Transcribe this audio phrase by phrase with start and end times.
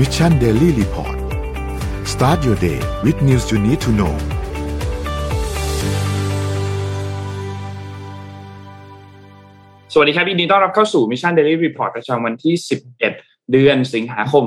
[0.00, 1.16] Mission Daily Report
[2.12, 4.14] start your day with news you need to know
[9.92, 12.54] สวัสดีครับยินดีต้อนรับเข้าสู่ Mission Daily Report ประจำวันที่
[13.02, 14.44] 11 เดือนสิงหาคม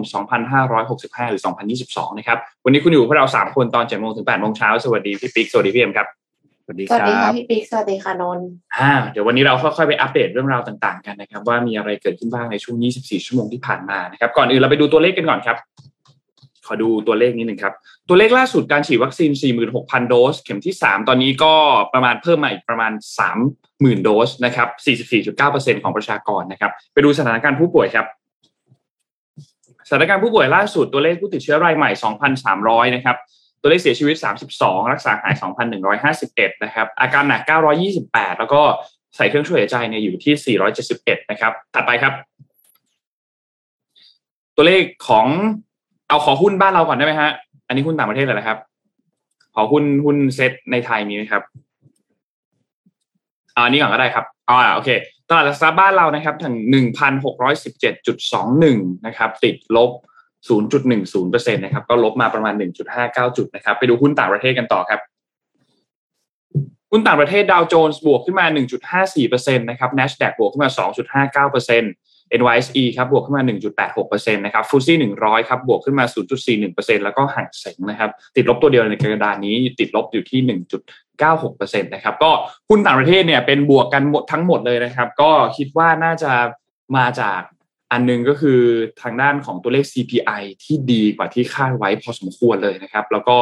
[0.63, 1.41] 2565 หรือ
[1.79, 6.07] 2022 นะครับ วันนี้คุณอยู่พวกเรา 3 คนตอน7โมงถึง8โมงเช้า สวัสดีพี่ปิ๊ก สวัสดีพี่เอ็มครับ
[6.65, 15.57] สวัสดีครับ สวัสดีค่ะพี่ปิ๊กสวัสดีค่ะนนท์อ่าเดี๋ยววันนี้เราค่อยๆไปอัปเดตเรื่องราวต่างๆกันนะครับ ว่ามีอะไรเกิดขึ้นบ้างในช่วง 24 ชั่วโมงที่ผ่านมานะครับ ก่อนอื่นเราไปดูตัวเลขกันก่อนครับ
[16.67, 17.73] ขอดูตัวเลขนิดหนึ่งครับ
[18.09, 19.31] ตัวเลขล่าสุดการฉีดวัคซีน
[19.71, 21.53] 46,000 โดส เข็มที่ 3 ตอนนี้ก็
[21.93, 22.91] ประมาณเพิ่มมาอีกประมาณ
[23.49, 24.67] 30,000 โดสนะครับ
[25.31, 28.05] 44.9%ของประชากรนะครับ ไปดูสถานการณ์ผู้ป่วยครับ
[29.87, 31.89] สถานการณ์ผู้ป่วยล่าสุดตัวเลขผู้ติดเชื้อรายใหม่
[32.43, 33.17] 2,300 นะครับ
[33.63, 34.15] ตัวเลขเสียชีวิต
[34.53, 35.33] 32 รักษาหาย
[35.99, 37.41] 2,151 นะครับ อาการหนัก
[37.89, 38.61] 928 แล้วก็
[39.15, 42.13] ใส่เครื่องช่วยหายใจเนี่ยอยู่ที่ 471 นะครับ ถัดไปครับ
[44.55, 45.27] ตัวเลขของ
[46.07, 47.31] เอาขอหุ้นบ้านเราก่อนได้ไหมฮะ
[47.67, 48.57] อันนี้หุ้นต่างประเทศเลยนะครับ
[49.55, 51.43] ขอหุ้นหุ้นเซ็ตในไทยมีไหมครับ
[53.55, 54.89] อันนี้ก่อนก็ได้ครับอ่าโอเค
[55.29, 59.91] ตลาดหลักทรัพย์บ้านเรานะครับ ถึงหนึ่งพันหกร้อยสิบเจ็ดจุดสองหนึ่งนะครับ ติดลบ
[60.47, 64.99] ศูนย์จุดหนึ่งศูนย์เปอร์เซ็นตนะครับก็ลบมาประมาณหนึ่งจุดห้าเก้าจุดนะครับไปดูหุ้นต่างประเทศกันต่อครับ
[66.91, 68.45] หุ้นต่างประเทศดาวโจนส์บวกขึ้นมา
[69.05, 70.71] 1.54%นะครับ NASDAQ บวกขึ้นมา
[71.23, 73.43] 2.59% NYSE ครับบวกขึ้นมา
[73.87, 76.05] 1.86%นะครับฟูซี่100 ครับบวกขึ้นมา
[76.55, 80.39] 0.41%แล้วก็ห่างเสงนะครับติดลบตัวเดียวในกระดานนี้ติดลบอยู่ที่
[81.21, 82.31] 1.96%นะครับก็
[82.69, 86.31] หุ้นต่างประเทศเนี่ยเป็นบวกกันหมดทั้งหมดเลยนะครับ ก็คิดว่าน่าจะ
[86.97, 87.41] มาจาก
[87.93, 88.59] อันหนึงก็คือ
[89.01, 93.37] ทางด้านของตัวเลข CPI ที่ดีกว่าที่คาดไว้พอสมควรเลยนะครับ แล้วก็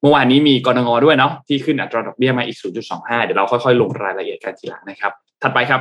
[0.00, 2.58] เมื่อวานนี้มีกรงงด้วยเนาะที่ขึ้นอัตราดอกเบี้ยมาอีก
[2.90, 5.80] 0.25 เดี๋ยวเราค่อยๆ ลงรายละเอียดกันทีหลังนะครับ ถัดไปครับ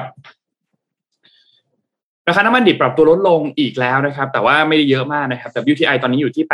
[2.28, 6.46] ราคาน้ำมันดิบปรับตัวลดลงอีกแล้วนะครับ แต่ว่าไม่ได้เยอะมากนะครับ WTI ตอนนี้อยู่ที่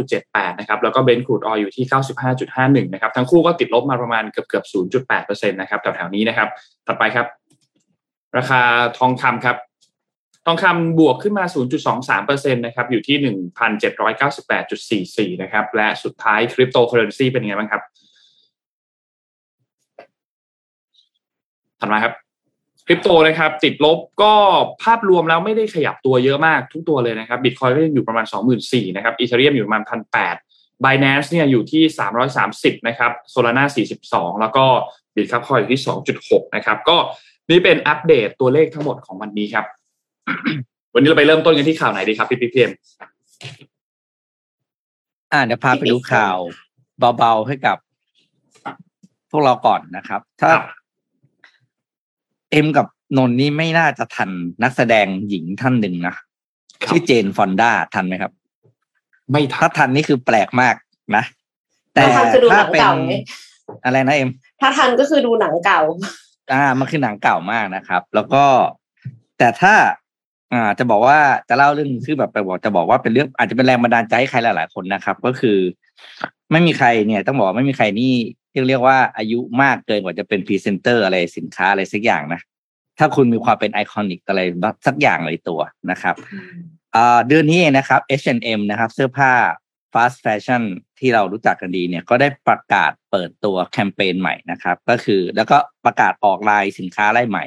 [0.00, 1.84] 89.78 นะครับ แล้วก็เบนซ์ครูดออยอยู่ที่
[2.40, 4.64] 95.51 นะครับ ทั้งคู่ก็ติดลบมาประมาณเกือบเกือบ
[5.08, 6.48] 0.8%นะครับแถวๆนี้นะครับ
[6.86, 7.26] ถัดไปครับ
[8.36, 8.60] ราคา
[8.98, 9.56] ทองคำครับ
[10.46, 11.44] ทองคำบวกขึ้นมา
[11.94, 13.16] 0.23%นะครับอยู่ที่
[15.28, 17.82] 1,798.44 นะครับ และสุดท้ายคริปโตเคอเรนซีเป็นยังไงบ้างครับ
[21.80, 22.14] ถัดมาครับ
[22.86, 24.34] คริปโตนะครับ ติดลบก็
[24.82, 28.26] ภาพรวมแล้วไม่ได้ขยับตัวเยอะมากทุกตัวเลยนะครับบิตคอยก็ยังอยู่ประมาณ
[28.60, 31.82] 24,000นะครับ Ethereum อยู่ประมาณ 1,800 Binance เนี่ยอยู่ที่
[32.36, 34.64] 330 นะครับ Solana 42 แล้วก็
[35.14, 35.82] Bitkub Coin อยู่ที่
[36.18, 36.96] 2.6 นะครับ ก็
[37.50, 39.66] นี่เป็นอัปเดตตัวเลขทั้งหมดของวันนี้ครับ
[40.94, 42.70] วันนี้เราไปเริ่มต้นกันที่ข่าวไหนดีครับพี่พี่เพียม
[45.32, 46.36] อ่าเดี๋ยวพาไปดูข่าว
[47.18, 47.76] เบาๆให้กับ
[49.30, 50.62] พวกเราก่อนนะครับ ถ้าครับ
[52.50, 52.86] เอ็มกับ
[53.16, 54.30] นนท์นี่ไม่น่าจะทัน
[54.62, 56.14] นักแสดงหญิงท่านหนึ่งนะ
[56.86, 58.32] ชื่อเจนฟอนด้าทันไหมครับ
[59.30, 60.74] ไม่ทัถ้านทันนี่คือแปลกมาก
[61.16, 61.24] นะ
[61.94, 63.14] แต่ถ้าทันคือดูหถ้านังเป็นเก่าไหม
[63.84, 64.30] อะไรนะเอ็ม
[64.60, 65.80] ถ้าทันก็คือดูหนังเก่า
[66.52, 68.44] อ่า มันคือหนังเก่ามากนะครับ แล้วก็
[69.38, 69.74] แต่ถ้า
[70.52, 71.18] อ่าจะบอกว่า
[71.48, 75.58] จะเล่าเรื่องคือแบบไปบอกจะบอกว่าเป็นเรื่องอาจจะเป็นแรงบันดาลใจให้ใครหลาย ๆ คนนะครับ ก็คือ
[76.52, 78.12] ไม่มีใครเนี่ย ต้องบอกว่าไม่มีใครนี่
[78.52, 82.40] เรียกเรียกว่าอายุมากเกินกว่าจะเป็นพรีเซนเตอร์อะไรสินค้าอะไรสักอย่างนะ
[82.98, 84.40] ถ้าคุณมีความเป็น iconic อะไร
[84.86, 85.60] สักอย่างในตัว
[85.90, 86.14] นะครับ
[86.94, 89.32] อ่าเดือนนี้เองนะครับ H&M นะครับ เสื้อผ้า
[89.92, 90.62] fast fashion
[90.98, 97.44] ที่เรารู้จักกันดีเนี่ย ก็ได้ประกาศเปิดตัวแคมเปญใหม่นะครับ ก็คือแล้วก็ประกาศออกไลน์สินค้าไลน์ใหม่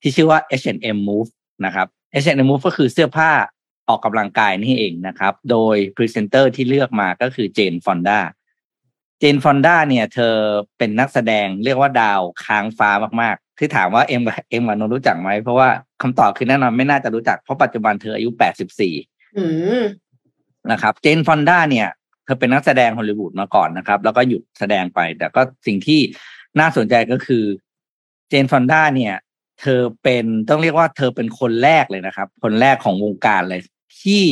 [0.00, 1.30] ที่ชื่อว่า H&M Move
[1.64, 1.88] นะครับ
[2.22, 3.30] H&M Move ก็คือเสื้อผ้า
[3.88, 10.34] ออกกำลังกายนี่เองนะครับ โดยพรีเซนเตอร์ที่เลือกมาก็คือ Jane Fonda Jane Fonda เนี่ย เธอ
[10.78, 12.90] เป็นนักแสดงเรียกว่าดาวค้างฟ้า
[13.22, 15.68] มากๆ ที่ถามว่าเอ็มกับเอ็มกับนนท์รู้จักไหม เพราะว่า
[16.02, 18.30] คำตอบคือแน่นอนไม่น่าจะรู้จัก เพราะปัจจุบันเธออายุ
[18.84, 19.44] 84อื
[19.80, 19.82] ม
[20.72, 21.88] นะครับ Jane Fonda เนี่ย
[22.24, 26.00] เธอเป็นนักแสดงฮอลลีวูดมาก่อนนะครับ แล้วก็หยุดแสดงไป แต่ก็สิ่งที่
[26.60, 27.44] น่าสนใจก็คือ
[28.28, 29.14] เจนฟอนด้าเนี่ย
[29.64, 33.60] เธอเป็นต้องเรียกว่าเธอเป็นคนแรกเลยนะครับ คนแรกของวงการเลย
[34.02, 34.24] ที่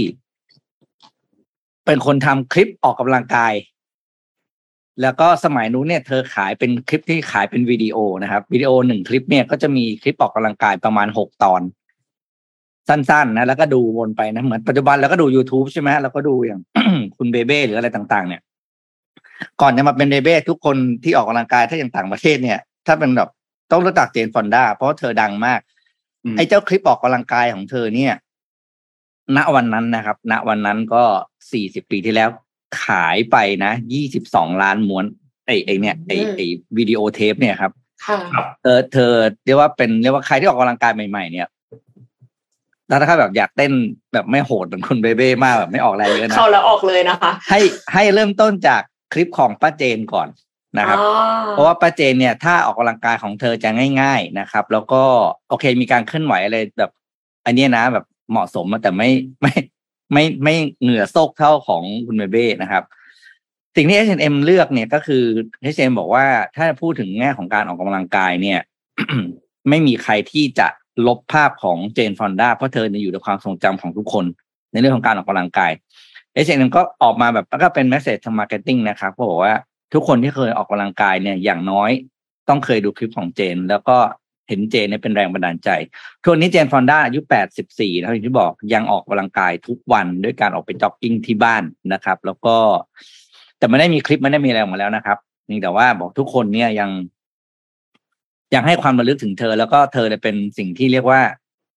[1.86, 3.54] เป็นคนทำคลิปออกกำลังกาย
[5.02, 11.62] แล้วก็สมัยนู้นเนี่ยเธอขายเป็นคลิปที่ขายเป็นวิดีโอนะครับวิดีโอหนึ่งคลิปเนี่ยก็จะมีคลิปออกกำลังกายประมาณหกตอน
[12.88, 16.60] สั้นๆนะแล้วก็ดูวนไปนะเหมือนปัจจุบันเราก็ดู YouTube ใช่ไหมแล้วก็ดูอย่าง
[17.16, 18.42] คุณเบเบ้หรืออะไรต่างๆ เนี่ย
[19.60, 23.28] ก่อนจะมาเป็นเบเบ้ทุกคนที่ออกกำลังกายถ้าอย่างต่างประเทศเนี่ย ถ้าเป็นแบบ
[23.72, 25.60] ต้องรู้จักเจนฟอนด้าเพราะว่าเธอดังมาก
[26.24, 28.14] อืมไอ้เจ้าคลิปออกกำลังกายของเธอเนี่ย
[29.36, 31.04] ณวันนั้นนะครับ ณวันนั้นก็
[31.52, 32.28] สี่สิบปีที่แล้ว
[32.84, 35.04] ขายไปนะยี่สิบสองล้านม้วน
[35.46, 36.46] ไอ้ไอ้เนี่ยไอ้ไอ้
[36.78, 37.72] วิดีโอเทปเนี่ยครับ
[38.06, 39.12] ค่ะครับเธอเธอ
[39.44, 41.48] เรียกว่าเป็นเรียกว่าใครที่ออกกำลังกายใหม่ ๆ เนี่ย
[42.88, 43.72] แล้วถ้าแบบอยากเต้น
[44.12, 47.60] แบบไม่โหดเหมือนคุณเบเบ้มากแบบไม่ออกแรงเยอะนะเข้าแล้วออกเลยนะคะ ให้
[47.92, 48.82] ให้เริ่มต้นจาก
[49.12, 50.28] คลิปของป้าเจนก่อน
[50.78, 51.10] นะครับอ๋อ
[51.50, 53.68] เพราะว่าป้าเจนเนี่ยถ้าออกกำลังกายของเธอจะ
[54.00, 55.02] ง่าย ๆนะครับ แล้วก็
[55.48, 56.90] โอเคมีการเคลื่อนไหวอะไรแบบ
[57.46, 59.10] อันเนี้ยนะแบบเหมาะสมแต่ไม่
[59.42, 59.52] ไม่
[60.12, 62.82] ไม่ไม่เหงื่อโซกเท่าของคุณเบเบ้นะครับ
[63.76, 65.24] สิ่งที่ H&M เลือกเนี่ยก็คือ
[65.74, 66.24] H&M บอกว่า
[66.56, 68.60] ถ้าพูดถึงแง่ของการออกกำลังกายเนี่ย
[69.68, 70.68] ไม่มีใครที่จะ
[71.06, 74.24] ลบภาพของเจนฟอนด้าเพราะเธอเนี่ยอยู่ในความทรงจำของทุกคน
[74.72, 75.72] ในเรื่องของการออกกำลังกาย
[76.44, 79.54] H&M ก็ออกมาแบบแล้วก็เป็น message ทาง marketing นะครับก็บอกว่า
[79.92, 81.90] ทุกคนที่เคยออกกำลังกายเนี่ยอย่างน้อย
[82.48, 83.96] ต้องเคยดูคลิปของเจน แล้วก็
[84.48, 85.70] เห็นเจนเนี่ยเป็นแรงบันดาลใจ
[86.22, 87.20] ทุกวันนี้เจนฟอนด้าอายุ
[87.62, 91.62] 84นะอย่างที่บอกยังออกกำลังกายทุกวันด้วยการออกไปจ็อกกิ้งที่บ้าน
[91.92, 92.56] นะครับ แล้วก็
[93.58, 95.18] แต่ไม่ได้มีคลิปไม่ได้มีอะไรออกมาแล้วนะครับ
[95.50, 96.90] นี่แต่ว่าบอกทุกคนเนี่ยยัง
[98.54, 101.20] ยังให้ความระลึกถึงเธอ แล้วก็เธอเนี่ยเป็นสิ่งที่เรียกว่า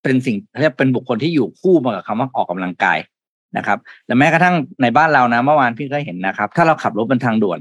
[0.04, 2.98] เป็นสิ่งเรียกเป็นบุคคลที่อยู่คู่มากับคำว่าออกกำลังกาย
[3.58, 3.78] นะครับ
[4.08, 7.60] และแม้กระทั่งในบ้านเรานะ เมื่อวานพี่ก็เห็นนะครับ ถ้าเราขับรถบนทางด่วน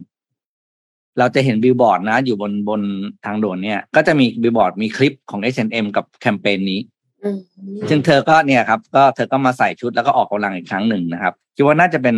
[1.19, 2.83] เราจะเห็นบิลบอร์ดนะ อยู่บนบน
[3.25, 6.81] ทางด่วนเนี่ย ก็จะมีบิลบอร์ดมีคลิปของ H&M กับแคมเปญนี้
[7.25, 7.39] อืม
[7.89, 12.17] ซึ่งเธอก็เนี่ยครับ ก็เธอก็มาใส่ชุดแล้วก็ออกกำลังอีกครั้งหนึ่งนะครับคิดว่าน่าจะเป็น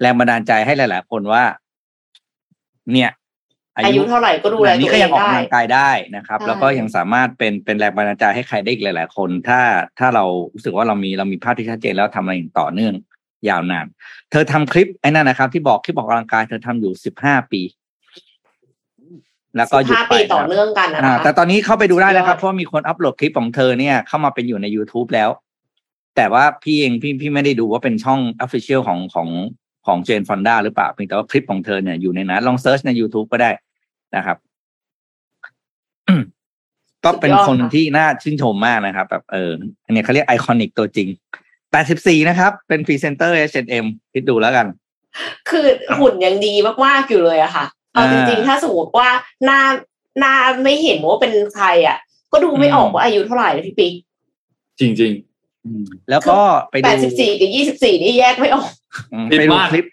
[0.00, 1.42] แรงบันดาลใจให้หลาย ๆ คนว่า
[2.92, 3.10] เนี่ย
[3.76, 9.60] อายุเท่าไหร่ก็ดูแลตัวเองแบบนี้ก็ยังออกได้กำลังกายได้นะครับใช่แล้วก็ยังสามารถเป็นเป็นแรงบันดาลใจให้ใครได้อีกหลาย ๆ คน ถ้า
[9.98, 12.94] ถ้าเรารู้สึกว่าเรามีเรามีภาพที่ชัดเจนแล้วทำอะไรอย่างต่อเนื่อง
[13.48, 13.86] ยาวนาน
[14.30, 17.60] เธอทำคลิปไอ้นั่นนะครับ ที่บอกคลิปออกกำลังกายเธอทำอยู่สิบห้าปี
[19.56, 25.30] แล้วก็หยุดไปห้าปีต่อครับเนื่องกันนะอ่าคะแต่ตอนนี้เข้าไปดูได้นะครับสุดยอดเพราะว่ามีคนอัปโหลดคลิปของเธอเนี่ย เข้ามาเป็นอยู่ใน YouTube แล้ว
[26.16, 29.28] แต่ว่าพี่เองพี่พี่ไม่ได้ดูว่าเป็นช่อง Official ของของ
[29.86, 33.50] ของ Jane Fonda หรือเปล่าเพียงแต่ว่าคลิปของเธอเนี่ยอยู่ในนั้นลอง search ใน YouTube ก็ได้
[34.16, 34.36] นะครับ
[37.04, 39.52] ก็เป็นคนที่น่าชื่นชมมากนะครับ แบบเออ
[39.86, 41.08] อันนี้เขาเรียก iconic ตัวจริง
[41.68, 44.66] 84นะครับ เป็นพรีเซนเตอร์ H&M คิดดูแล้วกัน
[45.50, 45.66] คือ
[45.98, 46.54] หุ่นยังดี
[46.84, 49.08] มาก ๆ อยู่เลยอะค่ะ เอาจริงๆถ้าสมมติว่า
[49.44, 49.60] หน้า
[50.18, 50.34] หน้า
[50.64, 51.98] ไม่เห็นว่าเป็นใครอะ
[52.32, 53.92] ก็ดูไม่ออกว่าอายุเท่าไหร่นะพี่ปิ๊ก
[54.80, 55.14] จริง
[56.10, 56.38] แล้วก็
[56.70, 58.68] ไปดูแปดสิบสี่กับยี่สิบสี่นี่แยกไม่ออก
[59.12, 59.84] อืมผิดไปดูมากคลิป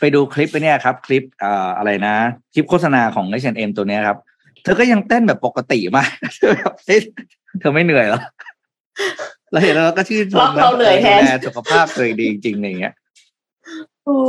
[0.00, 2.14] ไปดูคลิปไปเนี่ยครับ คลิปเอ่ออะไรนะ
[2.54, 4.18] คลิปโฆษณาของ H&M ตัวเนี้ยครับ
[4.62, 7.00] เธอก็ยังเต้นแบบปกติมากเธอแบบเฮ้ย
[7.60, 8.20] เธอไม่เหนื่อยเหรอ
[9.50, 12.94] เราเห็นแล้วเราก็ชื่นชมเราเหนื่อยแทนดูลสุขภาพตัวเองดีจริงๆอย่างเงี้ย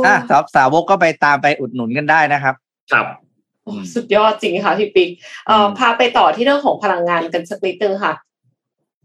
[0.06, 3.06] อะสาวสาวกก็ไปตามไปอุดหนุนกันได้นะครับๆ ครับ
[3.64, 5.10] โอ้สุดยอดจริงค่ะพี่ปิ๊ก
[5.46, 8.14] เอ่ออืมพาไปต่อที่เรื่องของพลังงานกันสักนิดนึงค่ะ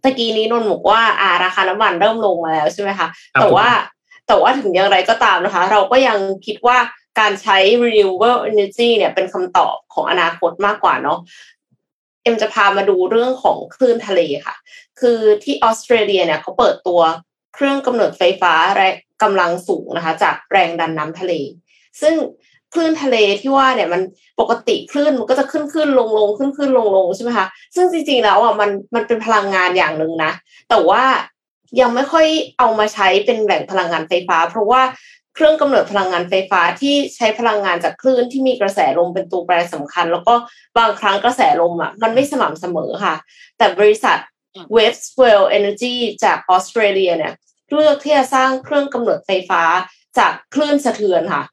[0.03, 3.67] ตะกี้นี้นนท์บอกว่าอ่าราคาน้ำมันเริ่มลงมาแล้วใช่ไหมคะครับแต่ว่า
[4.27, 6.77] แต่ว่าถึงอย่างไรก็ตามนะคะ เราก็ยังคิดว่า
[7.19, 11.19] การใช้ renewable energy เนี่ยเป็นคำตอบของอนาคตมากกว่าเนาะ
[12.23, 14.55] เอ็มจะพามาดูเรื่องของคลื่นทะเลค่ะ
[14.99, 17.01] คือที่ออสเตรเลียเนี่ยเขาเปิดตัว
[17.53, 21.33] เครื่องกำเนิดไฟฟ้าแรงกำลังสูงนะคะ จากแรงดันน้ำทะเล
[22.01, 22.15] ซึ่ง
[22.73, 24.01] คลื่นทะเลที่ว่าเนี่ยมัน
[24.39, 30.31] ปกติคลื่นมันก็จะขึ้นขึ้นลงลงขึ้นขึ้นลงลงใช่ไหมคะซึ่งจริงๆแล้วอะมันมันเป็นพลังงานอย่างหนึ่งนะ
[30.69, 31.03] แต่ว่า
[31.79, 32.27] ยังไม่ค่อย
[32.59, 34.81] เอามาใช้เป็นแหล่งพลังงานไฟฟ้า เพราะว่า
[35.35, 40.33] เครื่องกำเนิดพลังงานไฟฟ้าที่ใช้พลังงานจากคลื่นที่มีกระแสลมเป็นตัวแปรสำคัญ แล้วก็
[40.77, 43.15] บางครั้งกระแสลมอะมันไม่สม่ำเสมอค่ะ
[43.57, 44.17] แต่บริษัท
[44.75, 47.33] Waveswell Energy จากออสเตรเลียเนี่ย
[47.71, 49.63] เลือกที่จะสร้างเครื่องกำเนิดไฟฟ้า
[50.17, 51.43] จากคลื่นสะเทือนค่ะ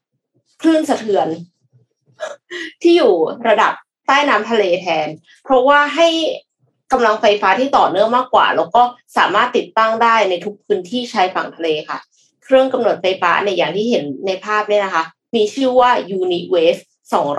[0.61, 1.27] คลื่นสะเทือน
[2.81, 3.13] ที่อยู่
[3.47, 3.73] ระดับ
[4.07, 5.07] ใต้น้ำทะเลแทน
[5.43, 6.07] เพราะว่าให้
[6.91, 8.81] กำลังไฟฟ้าที่ต่อเนื่องมากกว่า แล้วก็
[9.17, 11.97] สามารถติดตั้งได้ในทุกพื้นที่ชายฝั่งทะเลค่ะ
[12.43, 15.03] เครื่องกำเนิดไฟฟ้าในอย่างที่เห็นในภาพเนี่ยนะคะ
[15.35, 16.81] มีชื่อว่า Uniwave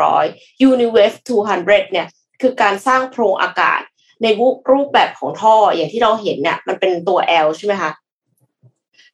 [0.04, 2.06] 200 Uniwave 200 เนี่ย
[2.40, 3.80] คือการสร้างโพรงอากาศ
[4.22, 4.26] ใน
[4.70, 7.90] รูปแบบของท่ออย่างที่เราเห็นเนี่ยมันเป็นตัว L ใช่ไหมคะ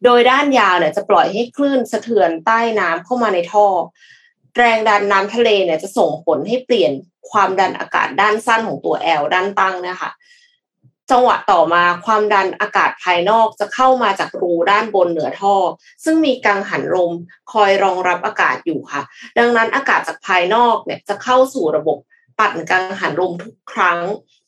[0.04, 3.66] โดยด้านยาวเนี่ยจะปล่อยให้คลื่นสะเทือนใต้น้ำเข้ามาในท่อ
[4.56, 6.92] แรงดันน้ำทะเลเนี่ยจะส่งผลให้เปลี่ยน
[7.30, 10.10] ความดันอากาศด้านสั้นของตัว L ด้านตั้งนะคะ
[11.10, 15.56] จังหวะต่อมาความดันอากาศภายนอกจะเข้ามาจากรูด้านบนเหนือท่อ
[16.04, 17.12] ซึ่งมีกังหันลม
[17.52, 19.02] คอยรองรับอากาศอยู่ค่ะ
[19.38, 21.98] ดังนั้นอากาศจากภายนอกเนี่ยจะเข้าสู่ระบบ
[22.38, 23.98] ปั่นกังหันลมทุกครั้ง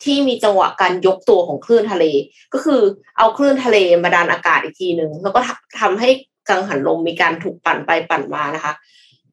[0.05, 2.05] ที่มีจังหวะการยกตัวของคลื่นทะเล
[2.53, 2.81] ก็คือ
[3.19, 5.41] เอาคลื่นทะเลมาดันอากาศอีกทีหนึ่งแล้วก็
[5.81, 6.09] ทำให้
[6.49, 8.73] กังหันลมมีการถูกปั่นไปปั่นมานะคะ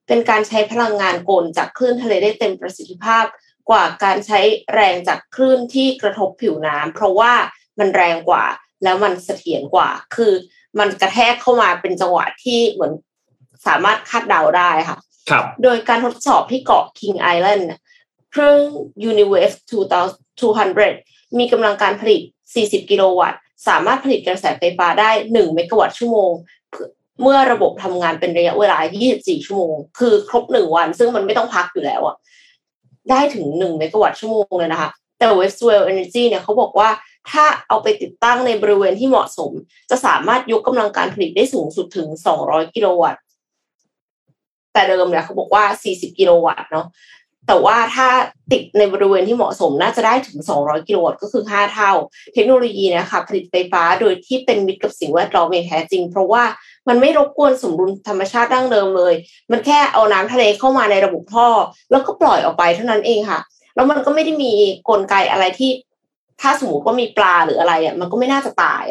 [0.07, 3.25] เป็นการใช้พลังงานกลจากคลื่นทะเลได้เต็มประสิทธิภาพ
[3.69, 4.39] กว่าการใช้
[4.73, 7.33] แรงจากคลื่นที่กระทบผิวน้ำเพราะว่า
[7.79, 8.45] มันแรงกว่า
[8.83, 10.33] แล้วมันเสถียรกว่า คือ
[10.79, 12.93] มันกระแทกเข้ามาเป็นจังหวะที่เหมือน
[13.67, 14.97] สามารถคาดเดาได้ค่ะ
[15.29, 17.79] ครับ โดยการทดสอบที่เกาะ King Island น่ะ
[18.31, 18.59] เครื่อง
[19.09, 19.55] Uniwave
[20.41, 22.21] 200 มีกำลังการผลิต
[22.55, 26.31] 40 กิโลวัตต์ สามารถผลิตกระแสไฟฟ้าได้หนึ่งเมกะวัตต์ชั่วโมง
[27.21, 28.77] เมื่อระบบทำงานเป็นระยะเวลา
[29.13, 32.15] 24 ชั่วโมง คือครบหนึ่งวัน ซึ่งมันไม่ต้องพักอยู่แล้วอะ
[33.09, 36.89] ได้ถึงหนึ่งเมกะวัตต์ชั่วโมงเลยนะคะ แต่ Westwell Energy เนี่ยเขาบอกว่า
[37.31, 39.51] ถ้าเอาไปติดตั้งในบริเวณที่เหมาะสม
[39.89, 42.07] จะสามารถยกกำลังการผลิตได้สูงสุดถึง
[42.41, 43.21] 200 กิโลวัตต์
[44.73, 46.85] แต่เดิมเนี่ยเขาบอกว่า 40 กิโลวัตต์เนาะ
[47.47, 48.07] แต่ว่าถ้า
[48.51, 51.91] ติดในบริเวณที่เหมาะสมน่าจะได้ถึง 200 กิโลวัตต์ก็คือ 5 เท่า
[52.33, 56.43] เทคโนโลยีนะคะผลิตไฟฟ้าโดยที่เป็นมิตรกับสิ่งแวดล้อมอย่างแท้จริง เพราะว่า
[56.87, 59.13] มันไม่รบกวนสมดุลธรรมชาติดั้งเดิมเลย
[59.51, 61.47] มันแค่เอาน้ำทะเลเข้ามาในระบบท่อ
[61.91, 63.39] แล้วก็ปล่อยออกไปเท่านั้นเองค่ะ
[63.75, 64.53] แล้วมันก็ไม่ได้มี
[64.89, 65.71] กลไกอะไรที่
[66.41, 68.83] ถ้าสมมติว่ามีปลาหรืออะไรอะมันก็ไม่น่าจะตาย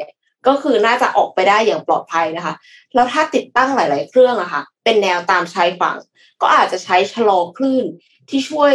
[0.46, 2.54] ก็คือน่าจะออกไปได้อย่างปลอดภัยนะคะ
[2.94, 5.96] แล้วถ้าติดตั้งหลาย ๆ เครื่องอะค่ะเป็นแนวตามชายฝั่ง
[6.42, 7.86] ก็อาจจะใช้ชะลอคลื่น
[8.30, 8.72] ที่ช่วย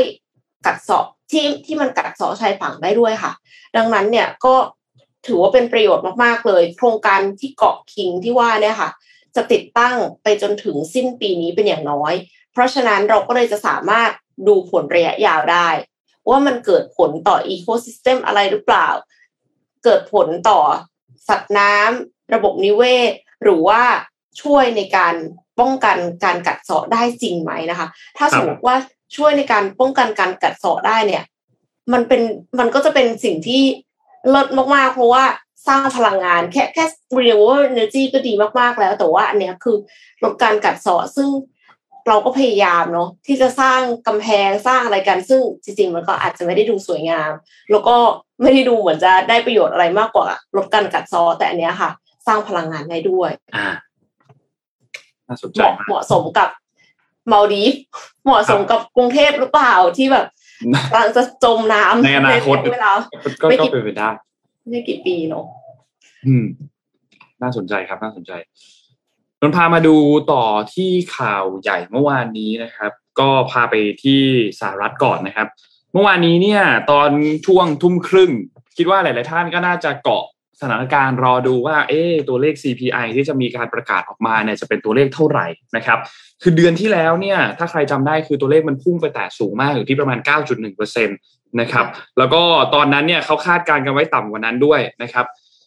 [0.65, 3.31] กัดเซาะที่ที่มันกัดเซาะชายฝั่งได้ด้วยค่ะ
[3.77, 4.55] ดังนั้นเนี่ยก็
[5.27, 8.89] ถือว่าเป็นประโยชน์มากๆเลย โครงการที่เกาะคิงที่ว่าเนี่ยค่ะ
[9.36, 12.13] จะติดตั้งไปจนถึงสิ้นปีนี้เป็นอย่างน้อย
[12.51, 14.12] เพราะฉะนั้นเราก็เลยจะสามารถ
[14.48, 15.70] ดูผลระยะยาวได้
[16.29, 18.88] ว่ามันเกิดผลต่ออีโคซิสเต็มอะไรหรือเปล่า
[19.84, 20.60] เกิดผลต่อ
[21.27, 23.12] สัตว์น้ำระบบนิเวศ
[23.43, 23.81] หรือว่า
[24.41, 25.15] ช่วยในการ
[25.60, 28.75] ป้องกันการกัดเซาะได้จริงไหมนะคะ ถ้าสมมติว่า
[29.15, 31.24] ช่วยในการป้องกันการกัดเซาะได้เนี่ย
[31.94, 32.22] มันเป็น
[32.60, 33.63] มันก็จะเป็นสิ่งที่
[34.30, 35.24] เลิศมากๆ เพราะว่า
[35.68, 36.86] สร้างพลังงานแค่แค่
[37.18, 39.77] renewable energy ก็ดีมากๆแล้ว แต่ว่าอันเนี้ยคือ
[40.24, 41.30] ลดการกัดเซาะซึ่ง
[42.08, 47.32] เราก็พยายามเนาะที่จะสร้างกำแพงสร้างอะไรกัน ซึ่งจริงๆ มันก็อาจจะไม่ได้ดูสวยงาม
[47.72, 47.96] แล้วก็
[48.41, 50.27] ไม่ได้ดูเหมือนจะได้ประโยชน์อะไรมากกว่า
[50.58, 51.89] ลดการกัดเซาะแต่อันเนี้ยค่ะ
[52.27, 53.68] สร้างพลังงานได้ด้วย อ่า
[55.27, 56.50] น่าสนเหใจมาะมากเหมาะสมกับ
[57.32, 57.74] มาดีฟ
[58.24, 60.25] เหมาะสมกับกรุงเทพหรือเปล่าที่แบบ
[60.92, 62.92] กำลังจะจมน้ำในอนาคตเวลา
[63.42, 64.10] ก็ไม่ก็กี่เป็นไปได้
[64.70, 65.46] ไม่กี่ปีเนาะ
[66.28, 66.46] อืม
[67.42, 68.32] น่าสนใจครับ น่าสนใจ
[69.42, 69.96] นนพามาดู
[70.32, 74.22] ต่อที่ข่าวใหญ่เมื่อวานนี้นะครับ ก็พาไปที่
[74.60, 75.48] สหรัฐก่อนนะครับ
[75.94, 76.62] เมื่อวานนี้เนี่ย
[76.92, 77.10] ตอน
[77.46, 78.32] ช่วงทุ่มครึ่ง
[78.78, 80.25] คิดว่าหลาย ๆ ท่านก็น่าจะเกาะ
[80.62, 86.00] สถานการณ์รอดูว่าเอ๊ตัวเลข CPI ที่จะมีการประกาศออกมาเนี่ยจะเป็นตัวเลขเท่าไหร่นะครับ
[86.41, 90.20] คือเดือนที่แล้วเนี่ยถ้าใครจำได้คือตัวเลขมันพุ่งไปแตะสูงมากอยู่ที่ประมาณ
[90.68, 91.86] 9.1%นะครับ
[92.18, 92.41] แล้วก็
[92.75, 95.25] ตอนนั้นเนี่ยเขาคาดการณ์กันไว้ต่ำกว่านั้นด้วยนะครับ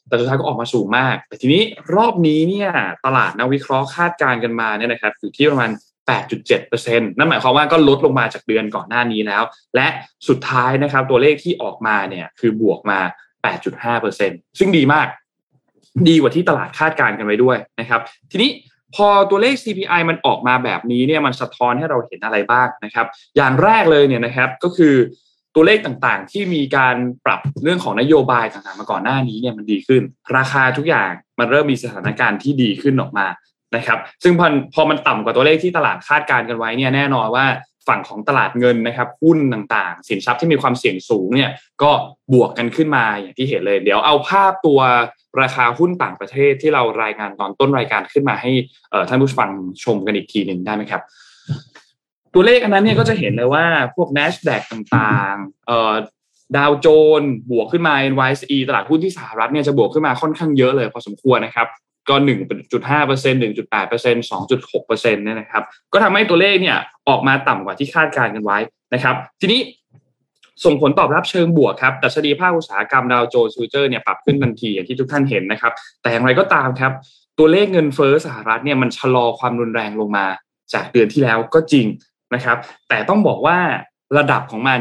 [0.09, 1.63] แต่สุดท้ายก็ออกมาสูงมาก แต่ทีนี้
[1.97, 2.71] รอบนี้เนี่ย
[3.05, 5.71] ตลาดนักวิเคราะห์คาดการณ์กันมาเนี่ยนะครับอยู่ที่ประมาณ
[6.09, 9.43] 8.7%นั่นหมายความว่าก็ลดลงมาจากเดือนก่อนหน้านี้แล้ว
[9.75, 9.87] และ
[10.29, 13.01] สุดท้ายนะครับตัวเลขที่ออกมาเนี่ยคือบวกมา
[13.45, 15.07] 8.5%ซึ่งดีมาก
[16.09, 18.51] ดีกว่าที่ตลาดคาดการณ์กันไว้ด้วยนะครับ ทีนี้
[18.95, 24.95] พอตัวเลข CPI มันออกมาแบบนี้เนี่ยมันสะท้อนให้เราเห็นอะไรบ้างนะครับ อย่างแรกเลยเนี่ยนะครับก็คือ
[25.55, 30.03] ตัวเลขต่างๆ ที่มีการปรับเรื่องของนโยบายต่างๆ มาก่อนหน้านี้เนี่ยมันดีขึ้น
[30.37, 33.27] ราคาทุกอย่างมันเริ่มมีสถานการณ์ที่ดีขึ้นออกมา
[33.77, 37.47] นะครับ ซึ่งพอพอมันต่ำกว่าตัวเลขที่ตลาดคาดการณ์กันไว้เนี่ยแน่นอนว่า
[37.89, 41.51] ฝั่งของตลาดเงินนะครับหุ้นต่างๆ สินทรัพย์ที่มีความเสี่ยงสูงเนี่ย
[41.83, 41.91] ก็
[42.33, 44.81] บวกกันขึ้นมาอย่างที่เห็นเลย เดี๋ยวเอาภาพตัว
[45.41, 48.51] ราคาหุ้นต่างประเทศที่เรารายงานตอนต้นรายการขึ้นมาให้
[49.09, 49.51] ท่านผู้ฟัง
[49.85, 51.03] ชมกันอีกทีหนึ่งได้ไหมครับ
[52.35, 53.65] ตัวเลขอันนั้นเนี่ยก็จะเห็นเลยว่า
[53.95, 56.87] พวก NASDAQ ต่างๆเดาวโจ
[57.21, 61.67] นส์บวกขึ้นมา NYSE ตลาดหุ้นที่สหรัฐเนี่ยจะบวกขึ้นมาค่อนข้างเยอะเลยพอสมควรนะครับ
[62.09, 62.39] ก็หนึ่ง
[62.73, 68.59] จุดห้าเปอร์เซ็นหนึ่งจุดแปดเปอร์เซ็นสองจุดหกเปอร์เซ็นต์เนี่ยนะครับ ก็ทำให้ตัวเลขเนี่ยออกมาต่ำกว่าที่คาดการณ์กันไว้
[68.95, 69.61] นะครับ ทีนี้
[70.65, 76.93] ส่งผลตอบรับเชิงบวกครับดัชนีภาคอุตสาหกรรมดาวโจนส์ฟิวเจอร์เนี่ยปรับขึ้นทันทีอย่างที่ทุกท่านเห็นนะครับ แต่อย่างไรก็ตามครับ
[77.39, 80.27] ตัวเลขเงินเฟ้อสหรัฐเนี่ยมันชะลอความรุนแรงลงมา
[80.73, 81.87] จากเดือนที่แล้วก็จริง
[82.35, 82.57] นะครับ
[82.89, 83.59] แต่ต้องบอกว่า
[84.19, 84.79] ระดับของมัน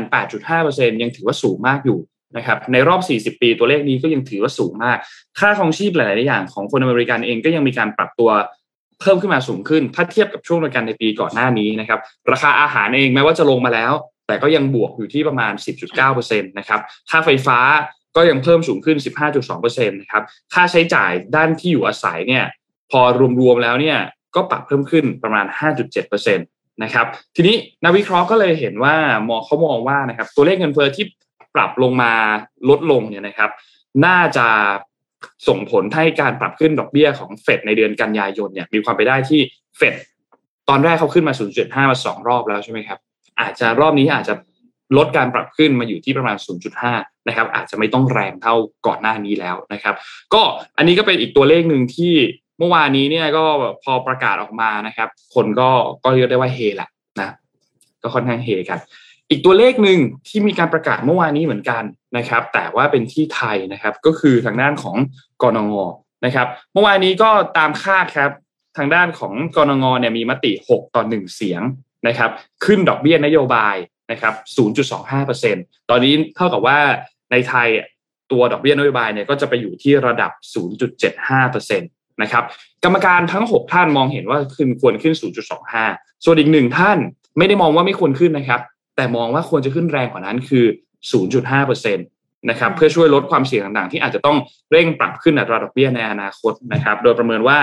[0.50, 2.00] 8.5%ยังถือว่าสูงมากอยู่
[2.38, 3.02] นะครับในรอบ
[3.36, 4.98] 40 ปีตัวเลขนี้ก็ยังถือว่าสูงมาก
[5.40, 8.30] ค่าครองชีพหลาย ๆ อย่างของคนอเมริกันเองก็ยังมีการปรับตัว
[9.02, 12.00] เพิ่มขึ้นมาสูงขึ้น ถ้าเทียบกับช่วงเดียวกันในปีก่อนหน้านี้นะครับ
[12.32, 13.94] ราคาอาหารเองแม้ว่าจะลงมาแล้ว
[14.28, 15.54] แต่ก็ยังบวกอยู่ที่ประมาณ
[16.02, 17.60] 10.9%นะครับค่าไฟฟ้า
[18.16, 18.98] ก็ยังเพิ่มสูงขึ้น
[19.44, 20.24] 15.2%นะครับ
[20.54, 22.44] ค่าใช้จ่ายด้านที่อยู่อาศัยเนี่ย
[22.92, 23.02] พอ
[23.40, 23.98] รวม ๆ แล้วเนี่ย
[24.36, 28.96] ก็ปรับเพิ่มขึ้นประมาณ 5.7%นะครับทีนี้นักวิเคราะห์ก็เลยเห็นว่า
[29.30, 31.06] มองเขามองว่านะครับตัวเลขเงินเฟ้อที่
[31.56, 32.14] ปรับลงมา
[32.70, 33.50] ลดลงเนี่ยนะครับ
[34.06, 34.48] น่าจะ
[35.48, 39.42] ส่งผลให้การปรับขึ้นดอกเบี้ยของเฟดในเดือนกันยายนเนี่ยมีความไปได้ที่
[39.78, 39.96] เฟด
[40.70, 43.00] ตอนแรกเขาขึ้นมา 0.5 มาสองรอบแล้วใช่ไหมครับ
[43.40, 44.34] อาจจะรอบนี้อาจจะ
[44.98, 46.38] ลดการปรับขึ้นมาอยู่ที่ประมาณ
[46.82, 48.56] 0.5 นะครับ อาจจะไม่ต้องแรงเท่า
[48.88, 49.96] ก่อนหน้านี้แล้วนะครับ
[50.34, 50.42] ก็
[50.78, 52.14] อันนี้ก็เป็นอีกตัวเลขหนึ่งที่
[52.58, 53.44] เมื่อวานนี้เนี่ยก็
[53.84, 55.70] พอประกาศออกมานะครับ คนก็
[56.04, 57.36] ก็เรียกได้ว่าเฮแหละนะ
[58.02, 58.80] ก็ค่อนข้างเฮกัน
[59.30, 61.84] อีกตัวเลขหนึ่งที่มีการประกาศเมื่อวานนี้เหมือนกัน
[62.18, 64.96] นะครับ แต่ว่าเป็นที่ไทยนะครับ ก็คือทางด้านของ
[65.42, 65.76] กรงง
[66.26, 68.32] นะครับ เมื่อวานนี้ก็ตามคาดครับ
[68.78, 71.62] ทางด้านของกรงงเนี่ยมีมติ 6 ต่อ 1 เสียง
[72.08, 72.32] นะครับ
[72.66, 73.76] ขึ้นดอกเบี้ยนโยบาย
[74.12, 74.34] นะครับ
[75.12, 76.80] 0.25%ตอนนี้เท่ากับว่า
[77.32, 77.68] ในไทย
[78.32, 80.32] ตัวดอกเบี้ยนโยบายเนี่ยก็จะไปอยู่ที่ระดับ
[81.02, 82.44] 0.75%นะครับ
[82.84, 85.16] กรรมการทั้ง 6 ท่านมองเห็นว่าขึ้นควรขึ้น
[85.70, 86.98] 0.25 ส่วนอีกหนึ่งท่าน
[87.38, 88.62] ไม่ได้มองว่าไม่ควรขึ้นนะครับ
[88.96, 90.66] แต่มองว่าควรจะขึ้นแรงกว่านั้นคือ
[91.12, 94.38] 0.5%นะครับเพื่อช่วยลดความเสี่ยงต่างๆ ที่อาจจะต้อง
[94.72, 97.60] เร่งปรับขึ้นอัตราดอกเบี้ยในอนาคตนะครับ โดยประเมินว่า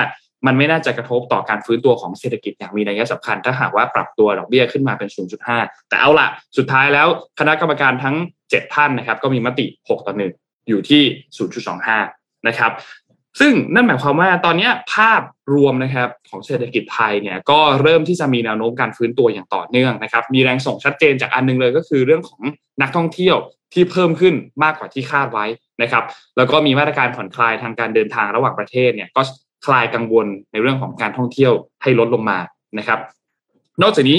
[0.47, 5.09] มันไม่น่าจะกระทบต่อการฟื้นตัวของเศรษฐกิจอย่างมีนัยสำคัญ ถ้าหากว่าปรับตัวดอกเบี้ยขึ้นมาเป็น
[5.49, 7.07] 0.5 แต่เอาละสุดท้ายแล้ว
[7.39, 11.03] คณะกรรมการทั้ง 7 ท่านนะครับ ก็มีมติ 6 ต่อ 1 อยู่ที่
[11.71, 12.71] 0.25 นะครับ
[13.41, 15.23] ซึ่งนั่นหมายความว่าตอนนี้ภาพ
[15.55, 22.41] รวมนะครับของเศรษฐกิจไทยเนี่ยก็เริ่มที่จะมีแนวโน้มการฟื้นตัวอย่างต่อเนื่องนะครับ มีแรงส่งชัดเจนจากอันนึงเลยก็คือเรื่องของ
[22.83, 23.37] นักท่องเที่ยว
[23.75, 25.47] ที่เพิ่มขึ้นมากกว่าที่คาดไว้
[25.83, 26.05] นะครับ
[26.37, 29.23] แล้วก็มีมาตรการผ่อนคลายทางการเดินทางระหว่างประเทศเนี่ยก็
[29.67, 32.39] คลายกังวลในเรื่องของการท่องเที่ยวให้ลดลงมา
[32.79, 32.99] นะครับ
[33.83, 34.19] นอกจากนี้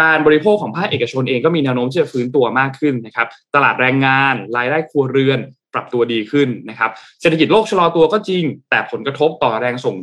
[0.00, 5.38] การบริโภคของภาคเอกชนเองก็มีแนวโน้มที่จะฟื้นตัวมากขึ้นนะครับ ตลาดแรงงาน รายได้ครัวเรือน
[5.74, 9.96] ปรับตัวดีขึ้นนะครับ เศรษฐกิจโลกชะลอตัวก็จริง แต่ผลกระทบต่อแรงส่ง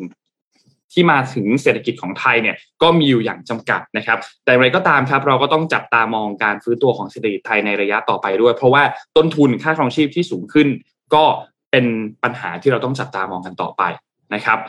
[0.93, 8.83] ที่มาถึงเศรษฐกิจของไทยเนี่ยก็มีอยู่อย่างจำกัดนะครับ แต่อะไรก็ตามครับเราก็ต้องจับตามองการฟื้นตัวของเศรษฐกิจไทยในระยะต่อไปด้วย เพราะว่า
[9.17, 10.67] ต้นทุนค่าครองชีพที่สูงขึ้น
[11.15, 11.23] ก็
[11.71, 11.85] เป็น
[12.23, 13.83] ปัญหาที่เราต้องจับตามองกันต่อไป
[14.33, 14.59] นะครับ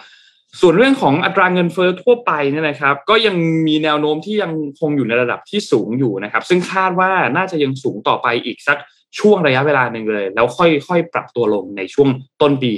[0.61, 8.79] ส่วนเรื่องของอัตราเงินเฟ้อทั่วไปเนี่ยนะครับ ก็ยังมีแนวโน้มที่ยังคงอยู่ในระดับที่สูงอยู่นะครับ ซึ่งคาดว่าน่าจะยังสูงต่อไปอีกสัก
[9.19, 12.09] ช่วงระยะเวลาหนึ่งเลย แล้วค่อยๆ ปรับตัวลงในช่วง
[12.43, 12.71] ต้นปี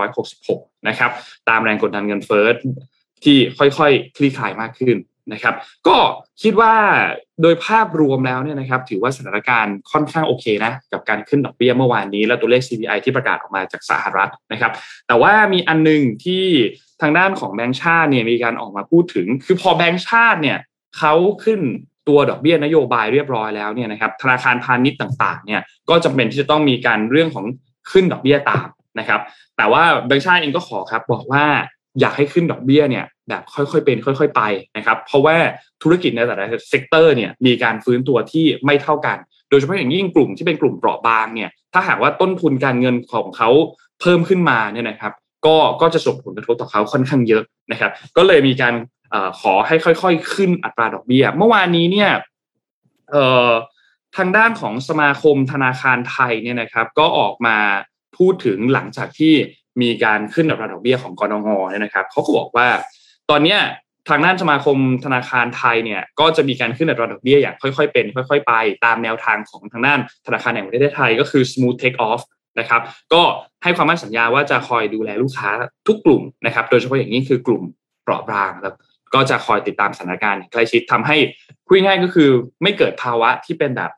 [0.00, 1.10] 2566 นะครับ
[1.48, 2.46] ตามแรงกดดันเงินเฟ้อ
[3.24, 4.96] ที่ค่อยๆคลี่คลายมากขึ้น
[5.32, 5.54] นะครับ
[5.88, 5.96] ก็
[6.42, 6.74] คิดว่า
[7.42, 14.72] โดยภาพรวมแล้วเนี่ยนะครับ ถือว่าสถานการณ์ค่อนข้างโอเคนะ กับการขึ้นดอกเบี้ยเมื่อวานนี้ และตัวเลข CPI ที่ประกาศออกมาจากสหรัฐนะครับ
[15.06, 16.44] แต่ว่ามีอันนึงที่
[17.02, 20.58] ทางด้านของแบงก์ชาติเนี่ยมีการออกมาพูดถึง คือพอแบงก์ชาติเนี่ย
[20.98, 21.60] เขาขึ้น
[22.08, 27.44] ตัวดอกเบี้ยนโยบายเรียบร้อยแล้วเนี่ยนะครับธนาคารพาณิชย์ต่างๆเนี่ยก็จำเป็นที่จะต้องมีการเรื่องของ
[27.90, 28.66] ขึ้นดอกเบี้ยตาม
[28.98, 29.20] นะครับ
[29.56, 31.44] แต่ว่าแบงก์ชาติเองก็ขอครับบอกว่า
[32.00, 34.42] อยากให้ขึ้นดอกเบี้ยเนี่ยแบบค่อยๆเป็น ค่อย ๆ ไป
[34.76, 35.36] นะครับ เพราะว่า
[35.82, 39.16] ธุรกิจในแต่ละ sector เนี่ยมีการฟื้นตัวที่ไม่เท่ากัน
[39.50, 43.50] โดยเฉพาะอย่างยิ่งกลุ่มที่เป็นกลุ่มเปราะบางเนี่ยถ้าหากว่าต้นทุนการเงินของเขา
[44.00, 45.12] เพิ่มขึ้นมาเนี่ยนะครับ
[45.46, 48.74] ก็ก็จะส่งผลกระทบต่อเขาค่อนข้างเยอะนะครับ ก็เลยมีการ
[49.40, 52.10] ขอให้ค่อยๆ ขึ้นอัตราดอกเบี้ย เมื่อวานนี้เนี่ย
[54.16, 57.56] ทางด้านของสมาคมธนาคารไทยเนี่ยนะครับ ก็ออกมา
[58.18, 59.34] พูดถึงหลังจากที่
[59.82, 62.68] มีการขึ้นอัตราดอกเบี้ยของกรงงเนี่ยนะครับเขาก็บอกว่า
[63.30, 63.60] ตอนเนี้ย
[64.08, 68.52] ทางด้านสมาคมธนาคารไทยเนี่ยก็จะมีการขึ้นอัตราดอกเบี้ยอย่างค่อยๆเป็น ค่อย ๆ ไป
[68.84, 72.22] ตามแนวทางของทางด้านธนาคารแห่งประเทศไทยก็คือ smooth take off
[72.60, 73.22] นะครับ ก็
[73.62, 75.50] ให้ความมั่นสัญญาว่าจะคอยดูแลลูกค้า
[75.86, 77.62] ทุกกลุ่มนะครับ โดยเฉพาะอย่างนี้คือกลุ่ม
[78.02, 78.74] เปราะบางครับ
[79.14, 81.16] ก็จะคอยติดตามสถานการณ์ใกล้ชิดทำให้
[81.66, 82.30] พูดง่ายก็คือ
[82.62, 83.90] ไม่เกิดภาวะที่เป็นแบบ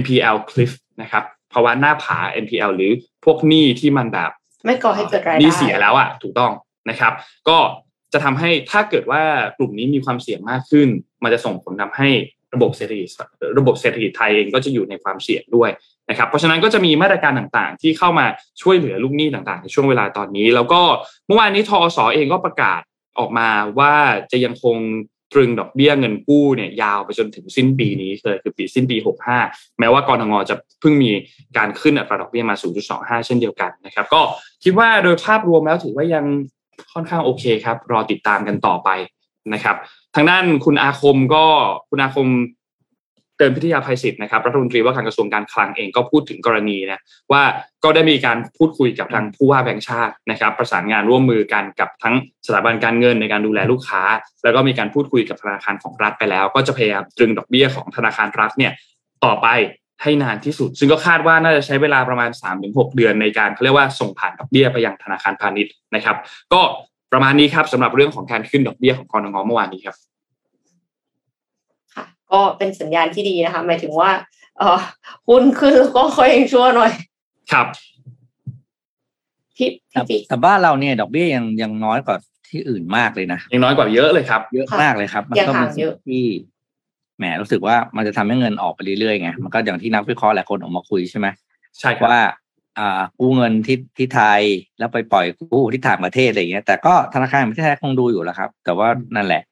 [0.00, 2.92] NPL cliff นะครับภาวะหน้าผา NPL หรือ
[3.24, 4.30] พวกหนี้ที่มันแบบ
[4.66, 6.52] ไม่ก่อให้เกิดรายได้หนี้เสียแล้วอะถูกต้อง
[6.90, 7.12] นะครับ
[7.48, 7.58] ก็
[8.12, 9.22] จะทำให้ถ้าเกิดว่า
[9.58, 10.88] กลุ่มนี้มีความเสี่ยงมากขึ้น
[11.22, 12.08] มันจะส่งผลทำให้
[12.54, 13.08] ระบบเศรษฐกิจ
[13.58, 15.70] ระบบเศรษฐกิจไทยเองก็จะอยู่ในความเสี่ยงด้วย
[16.10, 18.26] นะครับเพราะฉะนั้นก็จะมีมาตรการต่างๆ ที่เข้ามา
[18.62, 20.80] ช่วยเหลือลูกหนี้ต่างๆ ในช่วงเวลาตอนนี้ แล้วก็
[21.26, 22.80] เมื่อวานนี้ทอสอเองก็ประกาศ
[23.18, 23.94] ออกมาว่า
[24.32, 24.76] จะยังคง
[25.32, 28.96] ตรึงดอกเบี้ยเงินกู้เนี่ยยาวไปจนถึงสิ้นปีนี้เลยคือปีสิ้นปี
[29.38, 31.10] 65 แม้ว่ากรงงจะเพิ่งมี
[31.56, 32.56] การขึ้นอัตราดอกเบี้ยมา
[32.90, 34.20] 0.25 เช่นเดียวกันนะครับ ก็
[34.64, 36.24] คิดว่าโดยภาพรวมแล้วถือว่ายัง
[36.92, 38.88] ค่อนข้างโอเคครับ รอติดตามกันต่อไป
[39.54, 39.76] นะครับ
[40.14, 41.44] ทางด้านคุณอาคมก็
[41.90, 42.28] คุณอาคม
[43.38, 47.00] เติมพิทยาภัยศิษย์นะครับรัฐมนตรีว่าการกระทรวงการคลังเองก็พูดถึงกรณีนะ
[47.32, 47.42] ว่า
[47.84, 52.14] ก็ได้มีการพูดคุยกับทางผู้ว่าแบงค์ชาตินะครับ ประสานงานร่วมมือกันกับทั้ง
[52.46, 54.02] สถาบันการเงินในการดูแลลูกค้า
[54.44, 58.72] แล้วก็มีการพูดคุยกับธนาคารของรัฐไปแล้ว ก็จะพยายามตรึงดอกเบี้ยของธนาคารรัฐเนี่ย
[59.24, 59.48] ต่อไป
[60.02, 62.30] ให้นานที่สุด ซึ่งก็คาดว่าน่าจะใช้เวลาประมาณ
[62.64, 66.16] 3-6 เดือนในการเขาเรียกว่าส่งผ่านดอกเบี้ยไปยังธนาคารพาณิชย์นะครับ
[66.52, 66.60] ก็
[67.12, 69.96] ประมาณนี้ครับสำหรับเรื่องของการขึ้นดอกเบี้ยของกรงงเมื่อวานนี้ครับ
[72.32, 74.10] ก็เป็นสัญญาณที่ดีนะคะ หมายถึงว่า
[74.58, 74.80] เออ
[75.28, 76.92] หุ้นขึ้นก็ค่อยชั่วหน่อย
[77.52, 77.66] ครับ
[79.56, 79.70] พี่
[80.08, 82.16] พี่แต่บ้านเราเนี่ย ดอกเบี้ยยังยังน้อยกว่า
[82.48, 86.24] ที่อื่นมากเลยนะยังน้อยกว่าเยอะเลยครับ เยอะมากเลยครับ มันก็เป็นสิ่งที่
[87.18, 91.26] แหมรู้สึกว่ามันจะทำให้เงินออกไปเรื่อยๆไงมันก็อย่างที่นักวิเคราะห์หลายคนออกมาคุยใช่ไหม
[91.78, 92.18] ใช่ว่า
[92.78, 94.42] อ่ากู้เงินที่ที่ไทย
[94.78, 99.42] แล้วไปปล่อยกู้ที่ต่างประเทศอะไรอย่างเงี้ยแต่ก็ธนาคารไม่ใช่คงดูอยู่แล้วครับ แต่ว่านั่นแหละ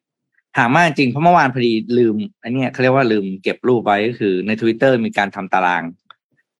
[0.57, 5.83] หามากจริงเพราะเมื่อวานพอดีลืม อันนี้เขาเรียกว่าลืมเก็บรูปไว้ก็คือใน Twitter มีการทำตาราง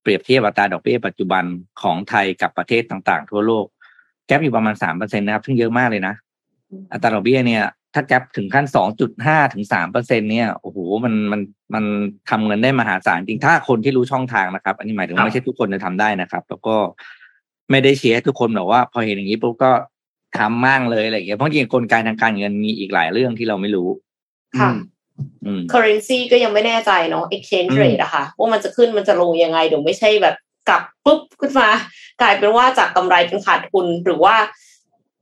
[0.01, 1.43] เปรียบเทียบอัตราดอกเบี้ยปัจจุบัน
[1.81, 3.65] ของไทยกับประเทศต่างๆ ทั่วโลก
[4.27, 6.15] แกปอยู่ประมาณสามเปอร์เซ็นนะครับซึ่งเยอะมากเลยนะ
[6.91, 11.41] อัตราดอกเบี้ยเนี่ย ถ้าแกปถึงขั้นสองจุดห้าถึงสามเปอร์เซ็นเนี่ยโอ้โหมันมัน
[11.73, 11.83] มัน
[12.29, 16.75] ทำเงินได้มหาศาลจริงถ้าคนที่รู้ช่องทางนะครับ อันนี้หมายถึงไม่ใช่ทุกคนจะทำได้นะครับ แล้วก็
[17.71, 19.71] ไม่ได้เชียร์ทุกคนแบบว่า พอเห็นอย่างนี้ปุ๊บก็
[20.37, 23.89] ทำมั่งเลยอะไรอย่างเงี้ยเพราะจริงๆกลไกทางการเงินมีอีกหลายเรื่องที่เราไม่รู้
[24.59, 24.71] ค่ะ
[25.45, 30.35] อืม currency ก็ยังไม่แน่ใจเนาะ exchange อืม rate อะค่ะว่ามันจะขึ้นมันจะลงยังไงเดี๋ยวไม่ใช่แบบ
[30.69, 31.69] กลับปุ๊บขึ้นมา
[32.21, 34.35] กลายเป็นว่าจากกำไรเป็นขาดทุนหรือว่า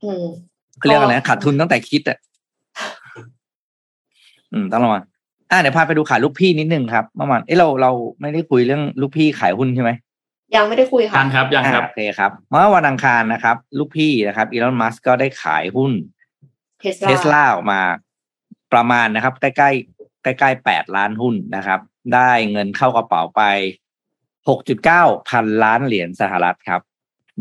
[0.02, 0.24] อืม
[0.78, 2.18] เขาเรียกอะไรนะขาดทุนตั้งแต่คิดอะ
[4.52, 5.02] อืมต้องระวัง
[5.50, 7.90] อะเดี๋ยวพาไปดูขายลูกพี่นิดนึงครับเมื่อวานเอ้เราเรา
[8.20, 9.90] ไม่ได้คุยเรื่องลูกพี่ขายหุ้นใช่ไหม
[10.54, 15.92] ยังไม่ได้คุยค่ะยังครับยังครับอะโอเคครับ เมื่อวันอังคารนะครับ ลูกพี่นะครับ Elon Musk ก็ได้ขายหุ้น
[16.80, 17.80] เทสเทสลาออกมา
[18.72, 21.80] ประมาณนะครับ ใกล้ๆใกล้ๆแปดล้านหุ้นนะครับ
[22.14, 23.42] ได้เงินเข้ากระเป๋าไป
[24.48, 26.82] หกจุดเก้าพันล้านเหรียญสหรัฐครับ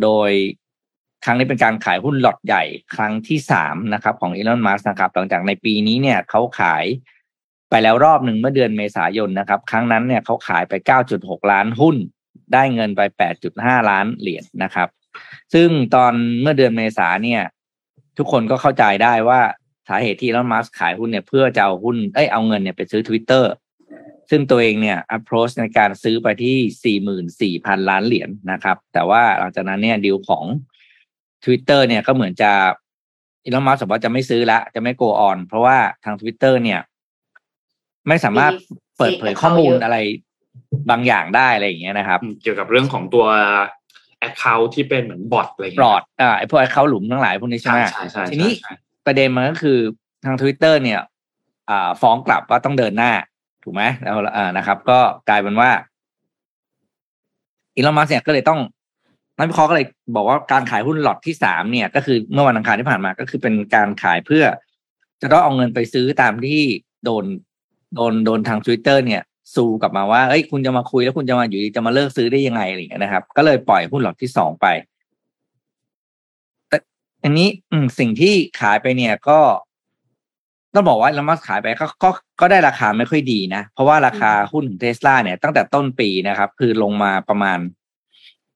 [0.02, 0.32] โดย
[1.26, 2.64] ครั้งนี้เป็นการขายหุ้นล็อตใหญ่
[2.96, 6.86] ครั้งที่สามนะครับ ของอีลอนมัสนะครับ หลังจากในปีนี้เนี่ยเขาขาย
[7.70, 11.96] ไปแล้วรอบหนึ่งเมื่อเดือนเมษายนนะครับ ครั้งนั้นเนี่ยเขาขายไปเก้าจุดหกล้านหุ้น
[12.54, 14.88] ได้เงินไปแปดจุดห้าล้านเหรียญนะครับ
[15.54, 17.42] ซึ่งตอนเมื่อเดือนเมษาเนี่ย
[18.18, 19.42] ทุกคนก็เข้าใจได้ว่า
[19.88, 23.46] สาเหตุที่ลอนมัสขายหุ้นเนี่ยเพื่อจะเอาหุ้นเอ้ยเอาเงินเนี่ยไปซื้อ Twitter
[24.30, 30.46] ซึ่งตัวเองเนี่ย approach ในการซื้อไปที่สี่หมื่นสี่พันล้านเหรียญนะครับ แต่ว่าหลังจากนั้นเนี่ยดีลของ
[31.44, 32.52] Twitter เนี่ยก็เหมือนจะ
[33.44, 36.82] อีลอนมัสบอกว่าจะไม่ซื้อละจะไม่ go on เพราะว่าทาง Twitter เนี่ย
[38.08, 38.54] ไม่สามารถ
[38.98, 39.98] เปิดเผยข้อมูลอะไร
[40.90, 43.26] บางอย่างได้อะไรอย่างเงี้ยนะครับ เกี่ยวกับเรื่องของตัว
[44.28, 48.74] Account ที่เป็นเหมือนบอทอะไรอย่างปลเงี้ยอดอ่าไอพวกเขาหลุมทั้งหลายพวกนี้ใช่ไหมใช่ใช่ใช่ทีนี้ใช่
[49.06, 49.78] ประเด็นมันก็คือ
[50.26, 51.02] ทาง Twitter เนี่ย
[51.70, 53.12] อ่า ฟ้องกลับว่าต้องเดินหน้า
[53.64, 55.70] ถูกไหมแล้วอ่านะครับ ก็กลายเป็นว่า
[57.76, 58.60] อีลอนมัสเนี่ยก็เลยต้อง
[59.38, 64.44] นักวิเคราะห์ก็เลยบอกว่าการขายหุ้นล็อตที่สามเนี่ย ก็คือเมื่อวันอังคารที่ผ่านมาก็คือเป็นการขายเพื่อ
[65.22, 66.62] จะต้องเอาเงินไปซื้อตามที่
[67.06, 67.26] โดน
[67.96, 69.22] โดนโดนทาง Twitter เนี่ย
[69.54, 74.68] ซูกลับมาว่าเอ้ยคุณจะมาคุยแล้วคุณจะมาอยู่ดีจะมาเลิกซื้อได้ยังไงอะไรอย่างเงี้ยนะครับ ก็เลยปล่อยหุ้นหลอตที่สองไป
[76.70, 76.78] แต่
[77.24, 79.40] อันนี้อืสิ่งที่ขายไปเนี่ยก็
[80.74, 82.10] ต้องบอกว่าลมัสขายไปก็ก็
[82.42, 87.60] ก็ได้ราคาไม่ค่อยดีนะ เพราะว่าราคาหุ้นของเทสลาเนี่ยตั้งแต่ต้นปีนะครับ คือลงมาประมาณ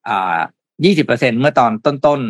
[0.08, 0.38] อ่า
[0.86, 2.22] ยี่สิบเปอร์เซ็นเมื่อตอนต้นต้น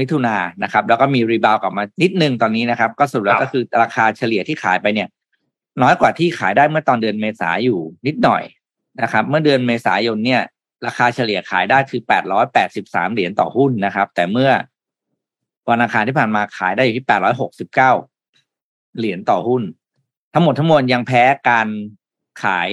[0.00, 5.08] มิถุนายนนะครับ แล้วก็มีรีบาวกลับมานิดนึงตอนนี้นะครับ ก็สรุปแล้วก็คือราคาเฉลี่ยที่ขายไปเนี่ย
[5.82, 8.42] น้อยกว่าที่ขายได้เมื่อตอนเดือนเมษาอยู่นิดหน่อย
[9.02, 10.42] นะครับ เมื่อเดือนเมษายนเนี่ย
[10.86, 14.50] ราคาเฉลี่ยขายได้คือแปดร้อยแปดสิบสามเหรียญต่อหุ้นนะครับ แต่เมื่อ
[15.68, 17.92] วันอังคารที่ผ่านมาขายได้อยู่ที่แปดร้อยหกสิบเก้า
[18.98, 19.62] เหรียญต่อหุ้น
[20.34, 21.68] ทั้งหมดทั้งมวลยังแพ้การ
[22.42, 22.70] ขาย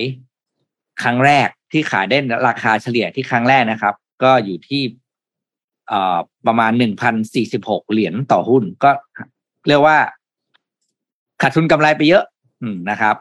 [1.03, 4.81] ครั้งแรกที่ขายได้ราคาเฉลี่ยที่ครั้งแรกนะครับ ก็อยู่ที่
[6.47, 8.91] ประมาณหนึ่งพันสี่สิบหกเหรียญต่อหุ้น ก็
[9.67, 9.97] เรียกว่า
[11.41, 12.23] ขาดทุนกำไรไปเยอะ
[12.61, 13.15] อืมนะครับ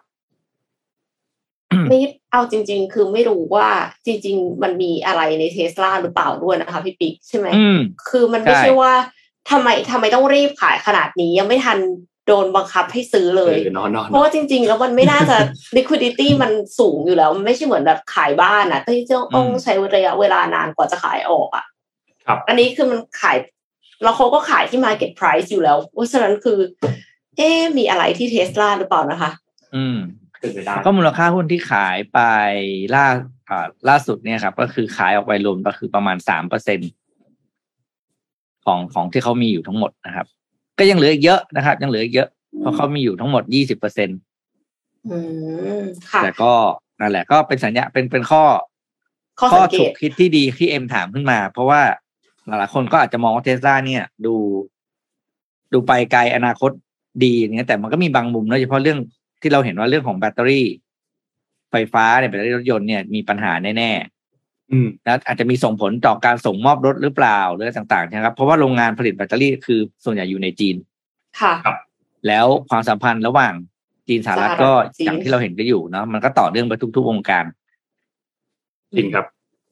[1.89, 1.99] ไม่
[2.33, 3.69] เอาจริง ๆ คือไม่รู้ว่า
[4.07, 8.93] จริง ๆ มันมีอะไรในเทสลาหรือเปล่าด้วยนะคะพี่ปิ๊กใช่ไหมอืมคือมันไม่ใช่ใช่ว่า
[9.51, 11.79] ทำไมทำไมต้องรีบขายขนาดนี้ยังไม่ทัน
[12.27, 15.37] โดนบังคับให้ซื้อเลยเออนอนนอนเพราะว่าจริง ๆ แล้วมันไม่น่าจะ
[15.77, 21.65] liquidity มันสูงอยู่แล้วมันไม่ใช่เหมือนแบบขายบ้านอะที่จะต้องใช้ระยะเวลานานกว่าจะขายออกอะ
[22.27, 23.37] ครับ อันนี้คือมันขาย
[24.03, 26.59] แล้วเขาก็ขายที่ market price อยู่แล้วเพราะฉะนั้นคือ
[27.41, 29.31] เอ๊ะมีอะไรที่เทสลาหรือเปล่านะคะ
[29.75, 29.97] อืม
[30.41, 32.19] เป็นไปได้ก็มูลค่าหุ้นที่ขายไป
[32.95, 33.07] ล่า
[33.51, 36.81] อ่าล่าสุดเนี่ยครับ ก็คือขายออกไปรวมก็คือประมาณสามเปอร์เซ็น
[38.65, 40.27] ของของที่เขามีอยู่ทั้งหมดนะครับ
[40.79, 42.29] ก็ยังเหลืออีกเยอะนะครับ ยังเหลืออีกเยอะ
[42.61, 44.09] เพราะเขามีอยู่ทั้งหมดยี่สิบเปอร์เซ็น
[45.11, 45.19] อื
[45.79, 46.53] มค่ะแต่ก็
[47.01, 48.45] นั่นแหละ ก็เป็นสัญญาเป็นเป็นข้อ
[49.41, 51.81] ข้อข้อสังเกฉุตกคิดที่ดีที่เอ็มถามขึ้นมา เพราะว่า
[52.47, 54.35] หลายๆคนก็อาจจะมองว่าเทสลาเนี่ย ดู
[55.73, 56.71] ดูไปไกลอนาคต
[57.25, 58.99] ดีอย่างเงี้ยแต่มันก็มีบางมุมโดยเฉพาะเรื่อง
[59.43, 60.67] ที่เราเห็นว่าเรื่องของแบตเตอรี่
[61.71, 63.91] ไฟฟ้าเนี่ยแบตเตอรี่รถยนต์เนี่ยมีปัญหาแน่
[64.73, 70.77] อืมๆแล้วอาจจะมีส่งผลต่อการส่งมอบรถหรือเปล่าหรืออะไรต่างๆนะครับ เพราะว่าโรงงานผลิตแบตเตอรี่คือส่วนใหญ่อยู่ในจีน
[71.41, 71.55] ค่ะ
[72.27, 73.55] แล้วความสัมพันธ์ระหว่าง
[74.09, 77.45] จีนสหรัฐสหรัฐก็จีนอย่างที่เราเห็นก็อยู่เนาะมันก็ต่อเนื่องไปทุกๆวงการ
[78.97, 79.27] จริงครับ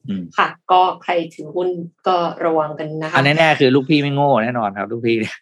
[0.07, 1.69] อืมค่ะ ก็ใครถือหุ้น
[2.07, 5.35] ก็ระวังกันนะคะอันแน่ๆคือลูกพี่ไม่โง่แน่นอนครับ ลูกพี่เนี่ย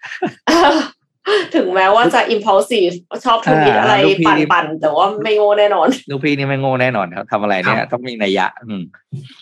[1.55, 8.83] ถึงแม้ว่าจะ impulsive ชอบทวิตอ่าอะไรลูกพี่ปั่นๆแต่ว่าไม่โง่แน่นอน ลูกพี่นี่ไม่โง่แน่นอนครับทำอะไรเนี่ยครับต้องมีนัยยะ อืม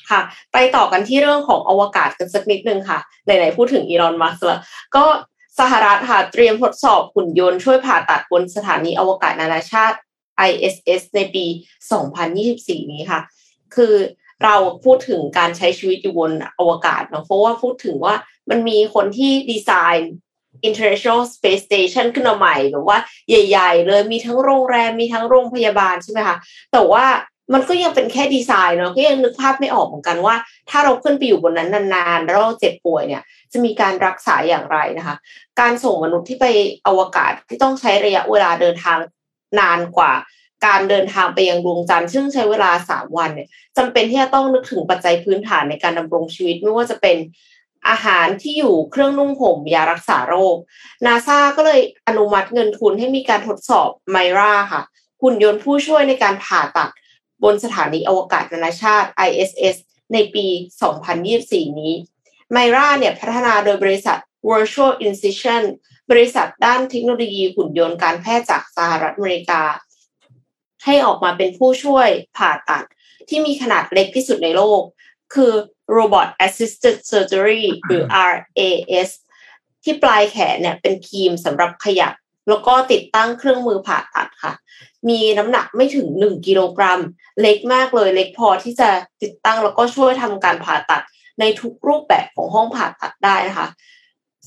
[0.09, 0.21] ค่ะ
[0.53, 4.59] ไปต่อกันที่เรื่องของอวกาศกันสักนิดนึงค่ะไหนๆพูดถึงอีลอนมัสก์แล้ว
[4.95, 5.05] ก็
[5.59, 9.97] สหรัฐค่ะเตรียมทดสอบหุ่นยนต์ช่วยผ่าตัดบนสถานีอวกาศนานาชาติ
[10.49, 11.45] ISS ในปี
[12.17, 13.21] 2024 นี้ค่ะ
[13.75, 13.95] คือ
[14.43, 18.15] เราพูดถึงการใช้ชีวิตอยู่บนอวกาศเนาะเพราะว่าพูดถึงว่า
[18.49, 19.69] มันมีคนที่ดีไซ
[19.99, 20.13] น์
[20.67, 22.99] International Space Station ขึ้นมาใหม่แบบว่า
[23.29, 26.37] ใหญ่ ๆ เลยมีทั้งโรงแรมมีทั้งโรงพยาบาลใช่ไหมคะ
[26.71, 27.05] แต่ว่า
[27.53, 30.35] มันก็ยังเป็นแค่ดีไซน์เนาะก็ยังนึกภาพไม่ออกเหมือนกันว่า
[30.69, 35.15] ถ้าเราขึ้นไปอยู่บนนั้นนานๆแล้วเราเจ็บป่วยเนี่ย จะมีการรักษาอย่างไรนะคะ
[35.59, 36.45] การส่งมนุษย์ที่ไป
[36.87, 38.97] อวกาศที่ต้องใช้ระยะเวลาเดินทาง
[39.59, 40.13] นานกว่า
[40.65, 43.47] การเดินทางไปยังดวงจันทร์ซึ่งใช้เวลาสามวันเนี่ย
[43.77, 47.17] จำเป็นที่จะต้องนึกถึงปัจจัยพื้นฐานในการดำรงชีวิตไม่ว่าจะเป็น
[47.89, 50.57] อาหารที่อยู่เครื่องนุ่งห่มยารักษาโรค
[51.05, 54.81] นาซาก็เลยอนุมัติเงินทุนให้มีการทดสอบไมราค่ะ
[55.21, 56.89] หุ่นยนต์ผู้ช่วยในการผ่าตัด
[57.43, 59.75] บนสถานีอวกาศนานาชาติ ISS
[60.13, 60.45] ในปี
[61.13, 61.93] 2024 นี้
[62.51, 64.19] ไมราเนี่ยพัฒนาโดยบริษัท
[64.49, 65.63] Virtual Incision
[66.11, 69.61] บริษัทด้านเทคโนโลยีหุ่นยนต์การแพทย์จากสหรัฐอเมริกา
[70.85, 72.85] ให้ออกมาเป็นผู้ช่วยผ่าตัด
[73.29, 74.81] ที่มีขนาดเล็กที่สุดในโลก
[75.33, 75.53] คือ
[75.97, 79.09] Robot Assisted Surgery หรือ RAS
[79.83, 82.13] ที่ปลายแขนเนี่ยเป็นครีมสำหรับขยับ
[82.49, 84.53] แล้วก็ติดตั้งเครื่องมือผ่าตัดค่ะ
[85.09, 86.99] มีน้ำหนักไม่ถึง1กิโลกรัม
[87.41, 88.89] เล็กมากเลยเล็กพอที่จะ
[89.21, 91.03] ติดตั้งแล้วก็ช่วยทำการผ่าตัด
[91.39, 93.67] ในทุกรูปแบบของห้องผ่าตัดได้นะคะ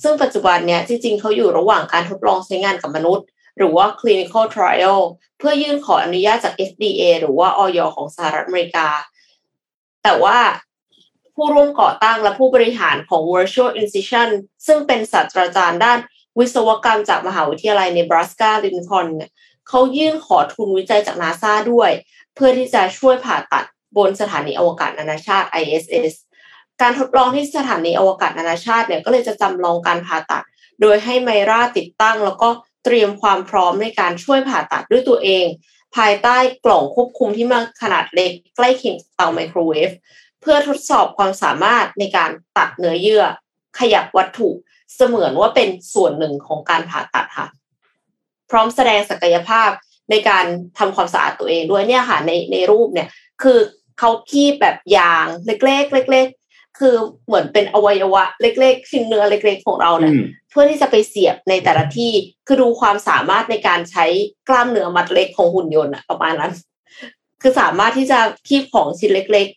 [0.02, 3.26] ซึ่งปัจจุบันเนี่ยจริงๆเขาอยู่ระหว่างการทดลองใช้งานกับมนุษย์
[3.58, 5.00] หรือว่า clinical trial
[5.38, 8.88] เพื่อยื่นขออนุญาตจาก FDA หรือว่าออยของสหรัฐอเมริกา
[10.02, 10.38] แต่ว่า
[11.38, 14.28] ผู้ร่วมก่อตั้งและผู้บริหารของ Virtual Incision
[14.66, 15.98] ซึ่งเป็นศาสตราจารย์ด้าน
[16.38, 19.30] วิศวกรรมจากมหาวิทยาลัยเนบราสกาลินคอนเนี่ย
[19.68, 21.90] เขายื่นขอทุนวิจัยจากนาซาด้วย
[22.34, 23.64] เพื่อที่จะช่วยผ่าตัด
[23.96, 26.14] บนสถานีอวกาศนานาชาติ ISS
[26.80, 30.44] การทดลองที่สถานีอวกาศนานาชาติเนี่ยก็เลยจะจำลองการผ่าตัด
[30.80, 32.48] โดยให้ไมราติดตั้ง แล้วก็
[32.84, 35.46] เตรียมความพร้อมในการช่วยผ่าตัดด้วยตัวเอง
[35.96, 39.90] ภายใต้กล่องควบคุมที่มาขนาดเล็กใกล้เคียงเตาไมโครเวฟ
[40.40, 43.24] เพื่อทดสอบความสามารถในการตัดเนื้อเยื่อ
[43.78, 44.48] ขยับวัตถุ
[44.94, 47.46] เสมือนว่าเป็นส่วนหนึ่งของการผ่าตัดค่ะ
[48.50, 49.70] พร้อมแสดงศักยภาพ
[50.10, 50.44] ในการ
[50.78, 53.08] ทำความสะอาดตัวเองด้วยเนี่ยค่ะในในรูปเนี่ย
[53.42, 53.58] คือ
[53.98, 56.94] เขาคีบแบบยางเล็กๆเล็กๆคือ
[57.26, 60.14] เหมือนเป็นอวัยวะ เล็กๆชิ้นเนื้อเล็ก ๆ ของเราเนี่ย
[60.50, 62.12] เพื่อที่จะไปเสียบในแต่ละที่
[62.46, 64.06] คือดูความสามารถในการใช้
[64.48, 66.52] กล้ามเนื้อมัดเล็กของหุ่นยนต์อะประมาณนั้น
[67.42, 69.48] คือสามารถที่จะคีบของชิ้นเล็ก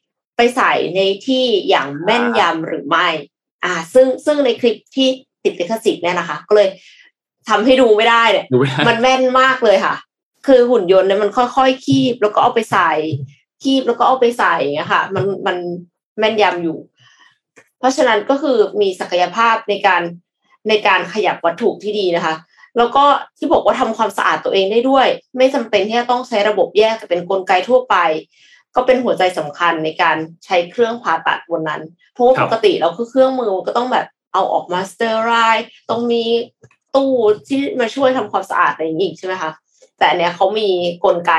[0.41, 3.07] ไปใส่ในที่อย่างแม่นยำหรือไม่
[3.63, 5.07] อ่า ซึ่งซึ่งในคลิปที่
[5.43, 6.69] ติดลิขสิทธิ์เนี่ยนะคะ ก็เลย
[7.49, 8.45] ทำให้ดูไม่ได้เนี่ย
[8.87, 9.95] มันแม่นมากเลยค่ะ
[10.47, 12.91] คือหุ่นยนต์เนี่ยมันค่อยๆคีบแล้วก็เอาไปใส่
[13.63, 15.57] คีบแล้วก็เอาไปใส่เงี้ยค่ะ มันมัน
[16.19, 16.77] แม่นยำอยู่
[17.79, 20.01] เพราะฉะนั้นก็คือมีศักยภาพในการ
[20.69, 22.35] ในการขยับวัตถุที่ดีนะคะ
[22.77, 23.03] แล้วก็
[23.37, 27.95] ที่บอกว่าทำความสะอาดตัวเองได้ด้วย ไม่จำเป็นที่จะต้องใช้ระบบแยกแต่เป็นกลไกทั่วไป
[28.75, 31.81] ก็เป็นหัวใจสำคัญในการใช้เครื่องผ่าตัดบนนั้น
[32.13, 35.31] เพราะว่าปกติเราคือเครื่องมือก็ต้องแบบเอาออกมา sterile
[35.89, 36.23] ต้องมี
[36.95, 37.13] ตู้
[37.47, 39.51] ที่มาช่วยทำความสะอาดอะไรอย่างนี้ใช่ไหมคะ
[39.99, 40.69] แต่เนี้ยเขามี
[41.03, 41.33] กลไก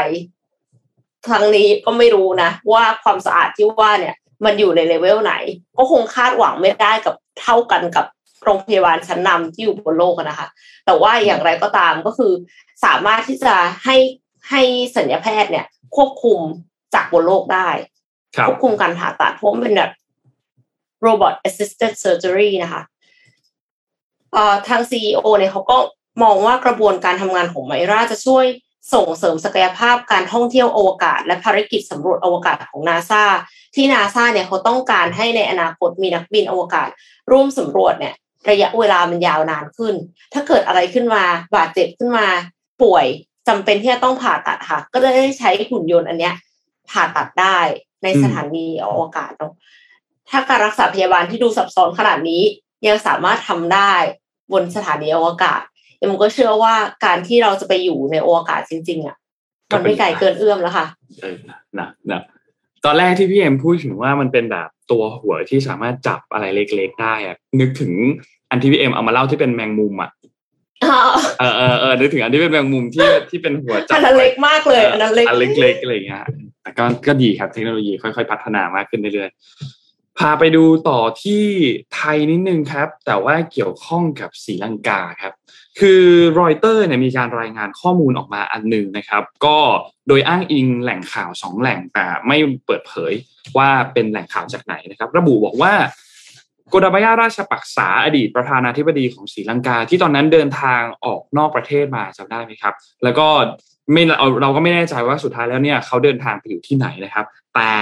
[1.27, 4.14] ครั้งนี้ก็ไม่รู้นะ ว่าความสะอาดที่ว่าเนี่ย
[4.45, 5.35] มันอยู่ในเลเวลไหน
[5.77, 8.07] ก็คงคาดหวังไม่ได้กับเท่ากันกับ
[8.45, 10.49] โรงพยาบาลชั้นนำที่อยู่บนโลกนะคะ
[10.87, 12.33] แต่ว่าอย่างไรก็ตามก็คือ
[12.85, 13.97] สามารถที่จะให้
[14.51, 14.62] ให้
[14.97, 15.66] สัญญาแพทย์เนี่ย
[15.97, 16.40] ควบคุม
[16.94, 17.68] จากบนโลกได้
[18.48, 19.92] ควบคุมการผ่าตัดเพราะมันเป็นแบบ
[21.07, 22.83] robot assisted surgery นะคะ
[24.33, 25.78] เอ่อทาง CEO เนี่ยเขาก็
[26.22, 28.44] มองว่ากระบวนการทำงานของไมราจะช่วย
[28.94, 33.24] ส่งเสริมศักยภาพการท่องเที่ยวอวกาศ และภารกิจสำรวจอวกาศของนาซา
[33.74, 36.88] ที่นาซาเนี่ยเขาต้องการให้ในอนาคตมีนักบินอวกาศ
[37.31, 38.14] ร่วมสำรวจเนี่ย
[38.50, 39.94] ระยะเวลามันยาวนานขึ้น
[40.33, 41.24] ถ้าเกิดอะไรขึ้นมา
[41.57, 42.26] บาดเจ็บขึ้นมา
[42.83, 43.07] ป่วย
[43.48, 46.35] จำเป็นที่จะต้องผ่าตัดค่ะก็ได้ใช้หุ่นยนต์อันเนี้ย
[46.90, 47.59] ผ่าตัดได้
[48.03, 49.53] ในสถานีอวกาศเนาะ
[50.31, 52.42] ถ้าการรักษาพยาบาลที่ดูซับซ้อนขนาดนี้
[52.87, 53.92] ยังสามารถทำได้
[54.53, 55.61] บนสถานีอวกาศ
[55.99, 59.16] เอ็มก็เชื่อว่าการที่เราจะไปอยู่ในอวกาศจริง ๆอะ
[59.73, 60.87] มันไม่ไกลเกินเอื้อมแล้วค่ะ
[61.21, 61.37] เออ
[61.79, 62.23] นะนะ
[62.85, 67.92] ตอนแรกที่พี่เอ็มพูดถึงว่ามันเป็นแบบตัวหัวที่สามารถจับอะไรเล็ก ๆ ได้อะนึกถึง
[68.51, 70.11] อันที่พี่เอ็มเอามาเล่าที่เป็นแมงมุมอะ
[71.40, 76.25] เออเออเออนึกถึงอันที่เป็นแมงมุมที่ที่เป็นหัวจับอันนั้นเล็กมากเลยอันนั้นเล็กอันเล็กๆอะไรอย่างเงี้ย
[76.62, 81.45] แต่ก็ก็ดีครับเทคโนโลยีค่อย ๆ พัฒนามากขึ้นเรื่อยๆพาไปดูต่อที่
[81.95, 85.33] ไทยนิดนึงครับ แต่ว่าเกี่ยวข้องกับศรีลังกาครับ
[85.81, 86.03] คือ
[86.40, 89.59] รอยเตอร์เนี่ยมีการรายงานข้อมูลออกมาอันหนึ่งนะครับ ก็
[90.09, 93.12] โดยอ้างอิงแหล่งข่าวสองแหล่งแต่ไม่เปิดเผย
[93.57, 95.73] ว่าเป็นแหล่งข่าวจากไหนนะครับ ระบุบอกว่า
[96.72, 103.28] โกดาบายาราชปักษาอดีตประธานาธิบดีของศรีลังกา ที่ตอนนั้นเดินทางออกนอกประเทศมาจำได้ไหมครับ แล้วก็
[103.92, 107.72] ไม่เราเราก็ไม่แน่ใจว่าสุดท้ายแล้วเนี่ยเขาเดินทางไปอยู่ที่ไหนนะครับ แต่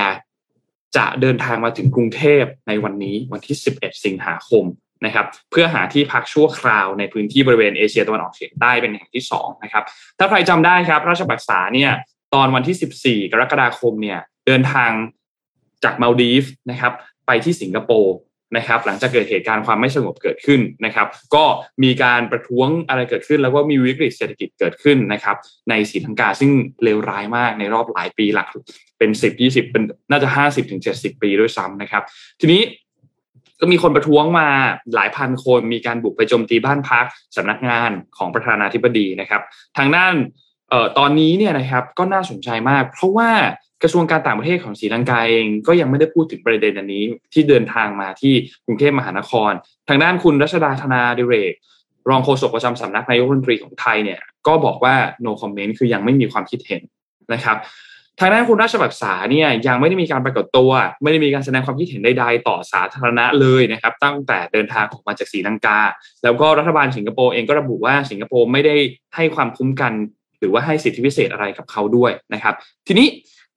[0.97, 4.65] จะเดินทางมาถึงกรุงเทพในวันนี้วันที่ 11 สิงหาคม
[5.07, 9.85] นะครับ เพื่อหาที่พักชั่วคราวในพื้นที่บริเวณเอเชียตะวันออกเฉียงใต้เป็นแห่งที่2นะครับ
[10.19, 11.91] ถ้าใครจำได้ครับ ราชปักษาเนี่ย
[12.35, 14.91] ตอนวันที่ 14 กรกฎาคมเนี่ยเดินทาง
[15.85, 16.93] จากมาลดีฟนะครับ
[17.27, 18.15] ไปที่สิงคโปร์
[18.57, 21.45] นะครับ หลังจากเกิดเหตุการณ์ความไม่สงบเกิดขึ้นนะครับ ก็
[21.83, 25.37] มีการประท้วงอะไรเกิดขึ้น แล้วก็มีวิกฤตเศรษฐกิจเกิดขึ้นนะครับ
[25.71, 26.53] ในศรีลังกาซึ่ง
[26.85, 28.49] เลวร้ายมากในรอบหลายปีหลัก
[28.99, 32.03] เป็นสิบยี่สิบเป็นน่าจะห้าสิบถึงเจ็ดสิบปีด้วยซ้ำนะครับ
[32.41, 32.63] ทีนี้
[33.61, 34.49] ก็มีคนประท้วงมา
[34.95, 39.43] หลายพันคนมีการบุกไปโจมตีบ้านพักสำนักงานของประธานาธิบดีนะครับ
[39.77, 40.15] ทางด้าน
[40.73, 43.31] ออตอนนี้เนี่ยนะครับก็น่าสนใจมาก เพราะว่า
[43.83, 48.35] กระทรวงการต่างประเทศของศรีลังกาเองก็ยังไม่ได้พูดถึงประเด็นอันนี้ที่เดินทางมาที่
[48.67, 49.53] กรุงเทพมหานคร
[49.89, 51.55] ทางด้านคุณรัชดาธนาดิเรก
[52.11, 56.83] รองโฆษกประจำสำนักนายกรัฐมนตรีของไทยเนี่ยก็บอกว่า no comment คือยังไม่มีความคิดเห็น
[57.35, 57.57] นะครับ
[58.21, 60.71] ทางด้านคุณราชบักษาเนี่ยยังไม่ได้มีการปรากฏตัว
[61.03, 65.81] ไม่ได้มีการแสดงความคิดเห็นใดๆต่อสาธารณะเลยนะครับ ตั้งแต่เดินทางออกมาจากศรีลังกา
[66.25, 68.77] แล้วก็รัฐบาลสิงคโปร์เองก็ระบุว่าสิงคโปร์ไม่ได้
[69.17, 69.93] ให้ความคุ้มกัน
[70.39, 72.55] หรือว่าให้สิทธิพิเศษอะไรกับเขาด้วยนะครับ
[72.87, 73.09] ทีนี้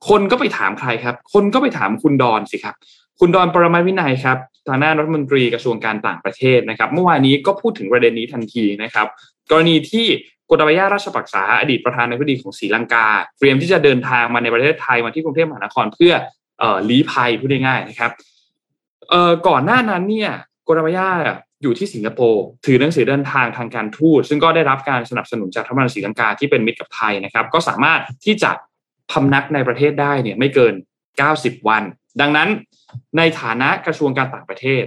[0.09, 2.75] คนก็ไปถามใครครับ คนก็ไปถามคุณดอนสิครับ
[3.19, 4.37] คุณดอนปรมาวินัยครับ
[4.67, 9.07] ทางด้านรัฐมนตรีกระทรวงการต่างประเทศนะครับ เมื่อวานนี้ก็พูดถึงประเด็นนี้ทันทีนะครับ
[9.51, 10.05] กรณีที่
[10.49, 13.07] กตบายาราชปักษาอดีตประธานาธิบดีของศรีลังกา
[13.39, 16.13] เตรียมที่จะเดินทางมาในประเทศไทยมาที่กรุงเทพมหานครเพื่อ
[16.61, 18.11] อลี้ภัยพูดง่ายๆนะครับ
[19.47, 20.31] ก่อนหน้านั้นเนี่ย
[20.67, 21.09] กตบายา
[21.61, 28.51] อยู่ที่สิงคโปร์ถือหนังสือเดินทางทางการทูตซึ่งก็ได้รับการสนับสนุนจากรัฐบาลศรีลังกาที่เป็นมิตรกับไทยนะครับ ก็สามารถที่จะ
[29.13, 30.73] พำนักในประเทศได้เนี่ยไม่เกิน
[31.21, 31.83] 90 วัน
[32.21, 32.49] ดังนั้น
[33.17, 34.83] ในฐานะกระทรวงการต่างประเทศ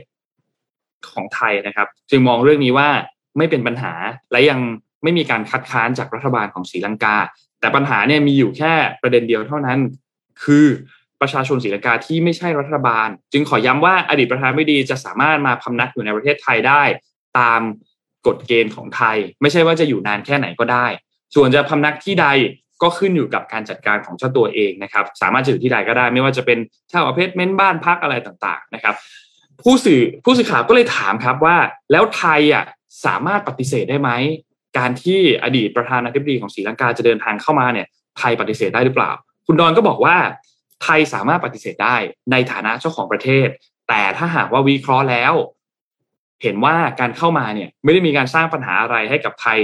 [1.11, 2.89] ของไทยนะครับ จึงมองเรื่องนี้ว่า
[3.39, 3.93] ไม่เป็นปัญหา
[4.33, 4.61] และยัง
[5.03, 7.17] ไม่มีการคัดค้านจากรัฐบาลของศรีลังกา
[7.61, 9.79] แต่ปัญหาเนี่ยมีอยู่แค่ประเด็นเดียวเท่านั้น
[10.43, 10.67] คือ
[11.21, 16.83] ประชาชนศรีลังกาที่ไม่ใช่รัฐบาล จึงขอย้ำว่าอดีตประธานไม่ดีจะสามารถมาพำนักอยู่ในประเทศไทยได้
[17.39, 17.61] ตาม
[18.27, 20.87] กฎเกณฑ์ของไทย ไม่ใช่ว่าจะอยู่นานแค่ไหนก็ได้
[21.35, 22.27] ส่วนจะพำนักที่ใด
[22.83, 26.59] ก็ขึ้นอยู่กับการจัดการของเจ้าตัวเองนะครับ สามารถจะอยู่ที่ใดก็ได้ ไม่ว่าจะเป็น
[26.89, 28.95] เช่าอพาร์ตเมนต์บ้านพักอะไรต่างๆนะครับ
[29.63, 31.57] ผู้สื่อผู้สื่อข่าวก็เลยถามครับว่า
[31.93, 32.65] แล้วไทยอะ
[33.07, 34.11] สามารถปฏิเสธได้ไหม
[34.79, 37.87] การที่อดีตประธานาธิบดีของศรีลังกาจะเดินทางเข้ามาเนี่ย
[38.19, 39.13] ไทยปฏิเสธได้หรือเปล่า
[39.47, 40.17] คุณดอนก็บอกว่า
[40.83, 41.97] ไทยสามารถปฏิเสธได้
[42.33, 43.49] ในฐานะเจ้าของประเทศ
[43.89, 45.35] แต่ถ้าหากว่าวิเคราะห์แล้ว
[46.43, 49.59] เห็นว่าการเข้ามาเนี่ย ไม่ได้มีการสร้างปัญหาอะไรให้กับไทย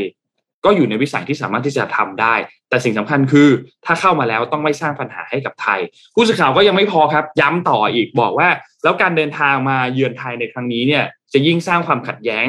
[0.64, 2.34] ก็อยู่ในวิสัยที่สามารถที่จะทำได้
[2.68, 3.48] แต่สิ่งสำคัญคือ
[3.86, 5.80] ถ้าเข้ามาแล้วต้องไม่สร้างปัญหาให้กับไทย
[6.14, 8.48] ผู้สื่อข่าวก็ยังไม่พอครับ ย้ำต่ออีกบอกว่า
[8.82, 12.46] แล้วการเดินทางมาเยือนไทยในครั้งนี้เนี่ยจะยิ่งสร้างความขัดแย้ง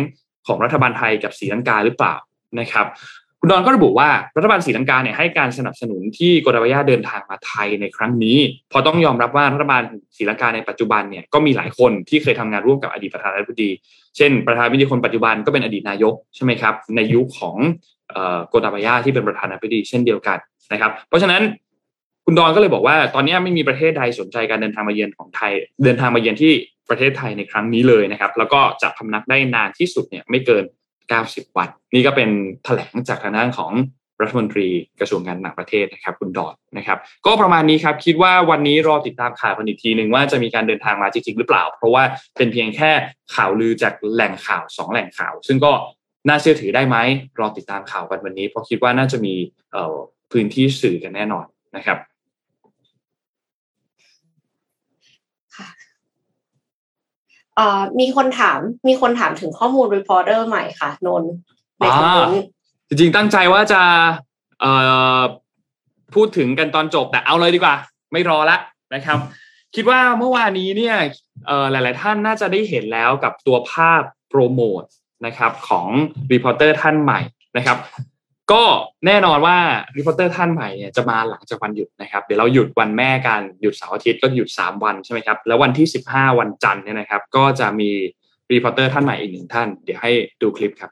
[0.47, 2.15] ของรัฐบาลไทยกับศรีลังกาหรือเปล่า
[2.60, 2.86] นะครับ
[3.39, 8.38] คุณดอนก็ระบุว่ารัฐบาลศรีลังกาเนี่ยให้การสนับสนุนที่โกดาวายาเดินทางมาไทยในครั้งนี้
[8.71, 9.84] พราะต้องยอมรับว่ารัฐบาล
[10.17, 13.69] ศรีลังกาในปัจจุบันเนี่ยก็มีหลายคนที่เคยทำงานร่วมกับอดีตประธานาธิบดี
[14.17, 17.58] เช่น ประธานาธิบดีคนปัจจุบันก็เป็นอดีตนายกใช่ไหมครับในยุคของ
[18.50, 20.38] โกดาวายาที่เป็นประธานาธิบดีเช่นเดียวกัน
[20.74, 21.42] นะครับ เพราะฉะนั้น
[22.26, 25.52] คุณดอนก็เลยบอกว่า ตอนนี้ไม่มีประเทศใดสนใจการเดินทางมาเยือนของไทย
[25.84, 26.54] เดินทางมาเยือนที่
[26.89, 30.63] ประเทศไทยในครั้งนี้เลยนะครับ แล้วก็จะพำนักได้นานที่สุดเนี่ยไม่เกิน
[31.12, 32.30] 90 วัน นี่ก็เป็น
[32.63, 33.72] แถลงจากทางด้านของ
[34.22, 34.68] รัฐมนตรี
[35.00, 42.04] กระทรวงการต่างประเทศนะครับ คุณดอนนะครับ ก็ประมาณนี้ครับคิดว่าวันนี้รอติดตามข่าวกันอีกทีหนึ่งว่าจะมีการเดินทางมาจริงๆหรือเปล่า เพราะว่า
[42.38, 42.92] เป็นเพียงแค่
[43.36, 45.72] ข่าวลือจากแหล่งข่าวสองแหล่งข่าว ซึ่งก็
[46.28, 46.98] น่าเชื่อถือได้ไหม
[47.40, 49.34] รอติดตามข่าวกันวันนี้ เพราะคิดว่าน่าจะมี
[50.32, 51.98] พื้นที่สื่อกันแน่นอนนะครับ
[55.56, 55.68] ค่ะ
[58.00, 61.24] มีคนถามมีคนถามถึงข้อมูลรีพอร์เตอร์ใหม่ค่ะ นน
[61.80, 62.50] ในคอมเมนต์
[62.88, 63.82] จริงๆตั้งใจว่าจะ
[64.62, 64.72] เอ่
[65.18, 65.20] อ
[66.16, 67.76] พูดถึงกันตอนจบแต่เอาเลยดีกว่า
[68.12, 68.58] ไม่รอละ
[68.96, 69.20] นะครับ
[69.76, 70.96] คิดว่าเมื่อวานนี้เนี่ย
[71.48, 74.84] เอ่อหลาย ๆ ท่านน่าจะได้เห็นแล้วกับตัวภาพโปรโมท
[75.26, 75.88] นะครับของ
[76.34, 77.20] reporter ท่านใหม่
[77.58, 77.78] นะครับ
[78.52, 78.64] ก็
[79.06, 79.58] แน่นอนว่า
[79.98, 87.89] reporter ท่านใหม่เนี่ยจะมาหลังจากวันหยุดนะครับ เดี๋ยวเราหยุดวันแม่กันหยุดเสาร์อาทิตย์ก็หยุด 3 วันใช่ไหมครับแล้ววันที่ 15 วันจันทร์เนี่ยนะครับ ก็จะมี
[88.51, 90.91] reporter ท่านใหม่อีกหนึ่งท่าน เดี๋ยวให้ดูคลิปครับ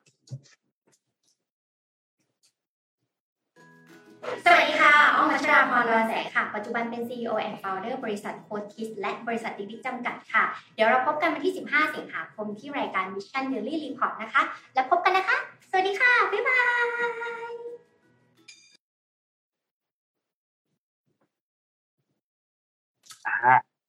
[4.31, 10.43] สวัสดีค่ะอ้อมพัชราพรวรแสงค่ะ ปัจจุบันเป็น CEO and Founder บริษัทโคทิสและบริษัทดิวิจำกัดค่ะ
[10.75, 14.41] เดี๋ยวเราพบกันวันที่ 15 สิงหาคมที่รายการ Mission Daily Report นะคะ
[14.73, 15.37] แล้วพบกันนะคะ
[15.69, 16.61] สวัสดีค่ะ บ๊ายบา
[17.51, 17.53] ย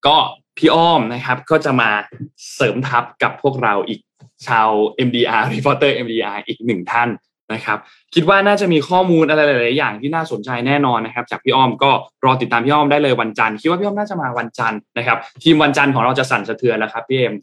[0.07, 0.17] ก็
[0.57, 1.91] พี่อ้อมนะครับก็จะมา
[2.55, 4.01] เสริมทัพกับพวกเราอีก
[4.47, 4.69] ชาว
[5.07, 7.11] MDR Reporter MDR อีกหนึ่งท่าน
[7.55, 7.79] นะครับ
[8.15, 11.91] คิดว่าน่าจะมีข้อมูลอะไรหลาย ๆ อย่างที่น่าสนใจแน่นอนนะครับ จากพี่อ้อมก็
[12.25, 17.35] รอติดตามพี่อ้อมได้เลยวันจันทร์คิดว่าพี่อ้อมน่าจะมาวันจันทร์นะครับ ทีมวันจันทร์ของเราจะสั่นสะเทือนแล้วครับพี่เอ็ม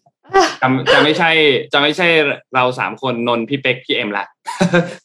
[0.62, 1.32] จะจะไม่ใช่
[1.74, 2.08] จะไม่ใช่
[2.56, 4.26] เราสามคนนนท์พี่เป็กพี่เอ็มละ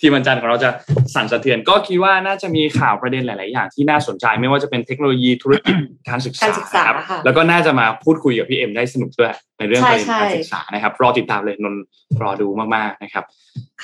[0.00, 0.70] ทีมวันจันทร์ของเราจะ
[1.14, 5.76] สั่นสะเทือน ก็คิดว่าน่าจะมีข่าวประเด็นหลาย ๆ อย่างที่น่าสนใจไม่ว่าจะเป็นเทคโนโลยีธุรกิจ
[6.08, 11.84] การศึกษาการศึกษานะครับค่ะแล้วก็น่าจะมาพูดคุยกับพี่เอ็มได้สนุกด้วยในเรื่องใช่ประเด็นใช่การศึกษานะครับ รอติดตามเลยนนท์
[12.22, 13.24] รอดูมาก ๆ นะครับ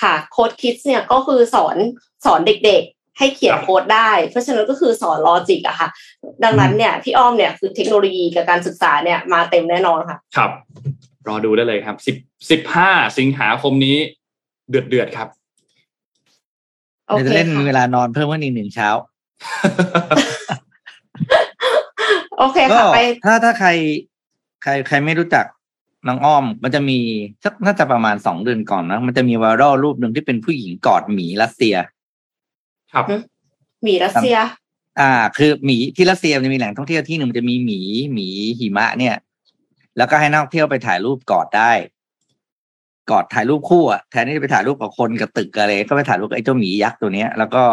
[0.00, 1.76] ค่ะโค้ดคิดเนี่ยก็คือสอน
[2.24, 5.88] สอนเด็กๆให้เขียนครับโค้ดได้ เพราะฉะนั้นก็คือสอนลอจิกอะค่ะ
[6.44, 10.50] ดังนั้นเนี่ยพี่อ้อมเนี่ยคือเทคโนโลยีกับการศึกษาเนี่ยมาเต็มแน่นอนค่ะ ครับ
[11.28, 12.16] รอดูได้เลยครับสิบ
[12.50, 13.96] สิบห้าสิงหาคมนี้
[14.70, 15.28] เดือดเดือดๆครับ
[17.06, 18.88] โอเดี๋ยวเคจะเล่นค่ะเวลานอนเพิ่มขึ้นอีกหนึ่งเช้า
[22.38, 23.70] โอเคก็ค่ะไปถ้าถ้าใคร
[24.62, 25.44] ใครใครไม่รู้จัก
[26.06, 26.98] น้องอ้อม มันจะมี
[27.44, 31.74] สักน่าจะประมาณสองเดือนก่อนนะ มันจะมีไวรัลรูปหนึ่งที่เป็นผู้หญิงกอดหมีรัสเซีย
[32.92, 33.04] ครับ
[33.84, 34.36] หมีรัสเซีย
[35.00, 37.80] อ่า คือหมีที่รัสเซียมันจะมีแหล่งท่องเที่ยวที่หนึ่งมันจะมีหมี
[38.12, 39.16] หมีหิมะเนี่ย
[39.96, 41.72] แล้วก็ให้นักท่องเที่ยวไปถ่ายรูปกอดได้
[43.10, 47.64] กอดถ่ายรูปคู่อะแทนที่จะไปถ่ายรูปกับคนกับตึกอะไรก็ไปถ่ายรูปกับไอ้เจ้าหมียักษ์ตัวเนี้ย แล้วก็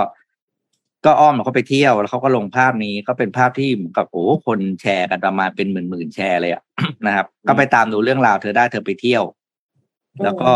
[1.05, 6.63] ก็อ้อมเขาไปเที่ยวแล้วเขาก็ลงภาพนี้ก็เป็นภาพที่เหมือนกับโอ้โหคนแชร์กันประมาณเป็นหมื่นหมื่นๆแชร์เลยอะ
[7.05, 9.23] นะครับ ก็ไปตามดูเรื่องราวเธอได้เธอไปเที่ยว
[10.23, 10.51] แล้วก็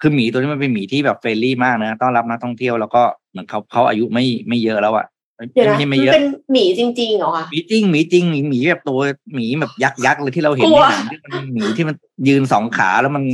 [0.00, 5.06] คือหมีตัวนี้มันเป็นหมีที่แบบเฟรนลี่มากนะต้อนรับนักท่องเที่ยวแล้วก็เหมือนเขาเขาอายุไม่ไม่เยอะแล้วอะ
[5.54, 6.22] เดี๋ยวนะไม่ใช่มัไม่นเยอะเป็น
[6.52, 9.00] หมีจริงๆเหรอคะหมีจริงหมีจริงหมีหมีแบบตัว
[9.34, 11.96] หมีแบบยักษ์ยักษ์เลยที่เราเห็นกลัในวหนังที่มันหมีที่มัน
[12.28, 13.24] ยืนสองขาแล้วมัน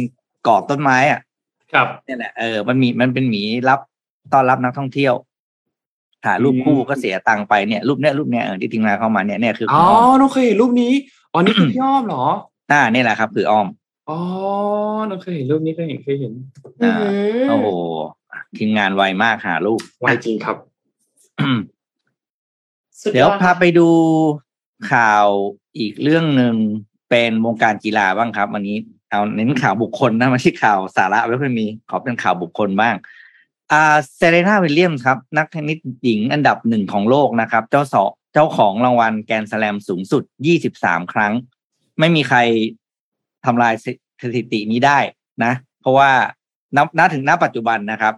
[0.44, 1.20] เกาะต้นไม้อะ
[1.72, 3.80] ครับเนี่ยแหละเออมันมีมันเป็นหมีรับ
[4.32, 5.14] ต้อนรับนักท่องเที่ยว
[6.24, 10.92] ถ่ายรูปคู่อืมก็เสียตังค์ไปเนี่ยรูปเนี้ยรูปเนี้ยเออที่ทีมงานเข้ามาเนี่ยเนี่ยคืออ๋คุอณอ้อมน้องเคยเห็นรูปนี้
[11.32, 12.24] อ๋อนี่คือพี่อ้อมเหรอ
[12.72, 13.66] อ่านี่แหละครับคืออ้อม
[14.08, 14.18] อ๋อ
[15.10, 16.32] น้องเคยเห็นรูปนี้เคยเห็นเคยเห็น
[16.82, 17.10] อ่าอื
[17.46, 17.68] มโอ้โห
[18.58, 20.56] ทีมงานไวมากหารูปไวจริงครับ
[21.24, 21.77] สุด
[23.12, 23.88] เดี๋ยวพาไปดู
[24.92, 25.26] ข่าว
[25.78, 26.54] อีกเรื่องหนึ่ง
[27.10, 28.76] เป็นวงการกีฬาบ้างครับ วันนี้
[29.10, 32.94] เอาเน้นข่าวบุคคลนะไม่ใช่ข่าวสาระไม่ค่อยมี ขอเป็นข่าวบุคคลบ้าง
[33.72, 40.22] อ่าเซเรนาวิลเลียมครับ นักเทนนิสหญิงอันดับหนึ่งของโลกนะครับ เจ้าสอเจ้าของรางวัลแกรนด์สแลมสูงสุด
[40.66, 41.32] 23 ครั้ง
[41.98, 42.38] ไม่มีใคร
[43.44, 43.74] ทำลาย
[44.22, 44.98] สถิตินี้ได้
[45.44, 46.10] นะ เพราะว่า
[46.76, 48.14] นับณถึงณปัจจุบันนะครับ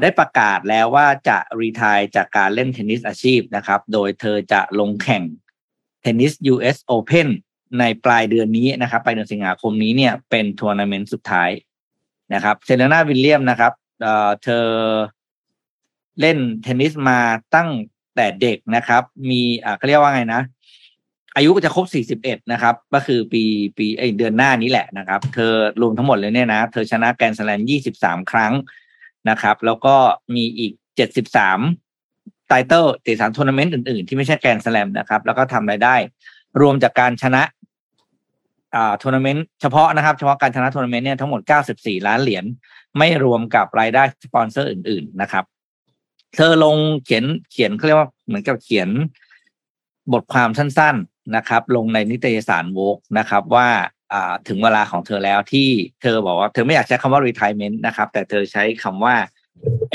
[0.00, 5.22] ได้ประกาศแล้วว่าจะ retire จากการเล่นเทนนิสอาชีพนะครับ โดยเธอจะลงแข่ง
[6.02, 7.28] เทนนิส US Open
[7.78, 11.50] ในปลายเดือนนี้นะครับ ปลายเดือนสิงหาคมนี้เนี่ยเป็นทัวร์นาเมนต์สุดท้าย
[12.34, 14.66] นะครับเซเรนาวิลเลียมส์นะครับเธอ
[16.20, 17.18] เล่นเทนนิสมา
[17.54, 17.70] ตั้ง
[18.16, 20.42] แต่เด็กนะครับ มีอ่าเขาเรียกว่าไงนะ
[21.36, 21.86] อายุก็จะครบ
[22.28, 23.42] 41นะครับ ก็คือปี
[23.76, 23.86] ปี
[24.18, 27.60] เดือนหน้านี้แหละนะครับ เธอรวมทั้งหมดเลยเนี่ยนะ เธอชนะแกรนด์สแลม
[27.96, 28.52] 23ครั้ง
[29.30, 29.94] นะครับ แล้วก็
[30.34, 30.72] มีอีก
[31.60, 35.94] 73 title ตามทัวร์นาเมนต์อื่นๆ ที่ไม่ใช่แกรนด์สแลมนะครับ แล้วก็ทำรายได้
[36.60, 37.42] รวมจากการชนะ
[38.74, 41.40] อ่าทัวร์นาเมนต์เฉพาะนะครับ เฉพาะการชนะทัวร์นาเมนต์เนี่ยทั้งหมด
[41.74, 42.44] 94ล้านเหรียญ
[42.98, 45.44] ไม่รวมกับรายได้สปอนเซอร์อื่น ๆนะครับ
[46.36, 48.88] เธอลงเขียนเขียนเขาเรียกว่าเหมือนกับเขียน
[50.12, 53.68] บทความสั้น ๆนะครับ ลงในนิตยสาร Vogue นะครับว่า
[54.48, 55.68] ถึงเวลาของเธอแล้วที่
[56.02, 59.14] เธอบอกว่าเธอไม่อยากใช้คำว่า retirement นะครับ แต่เธอใช้คำว่า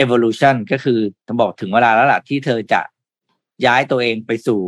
[0.03, 2.81] evolution ก็คือต้องบอกถึงเวลาแล้วล่ะที่เธอจะ
[3.65, 4.61] ย้ายตัวเองไปสู่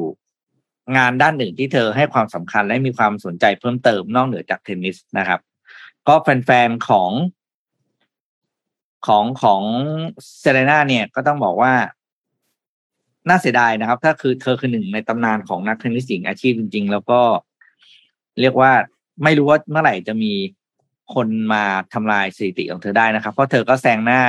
[0.97, 5.39] งานด้านหนึ่งที่เธอให้ความสำคัญและมีความสนใจเพิ่มเติมนอกเหนือจากเทนนิสนะครับ
[6.07, 7.11] ก็แฟนๆของ
[9.07, 9.61] ของของ
[10.39, 11.73] เซเรนาเนี่ยก็ต้องบอกว่า
[13.29, 17.19] น่าเสียดายนะครับ ถ้าคือเธอคือหนึ่งในตำนานของนักเทนนิสหญิงอาชีพจริง ๆ แล้วก็
[18.41, 18.71] เรียกว่า
[19.23, 20.33] ไม่รู้ว่าเมื่อไหร่จะมี
[21.13, 21.63] คนมา
[21.93, 24.21] ทำลายสถิติของเธอได้นะครับ เพราะเธอก็แซงหน้า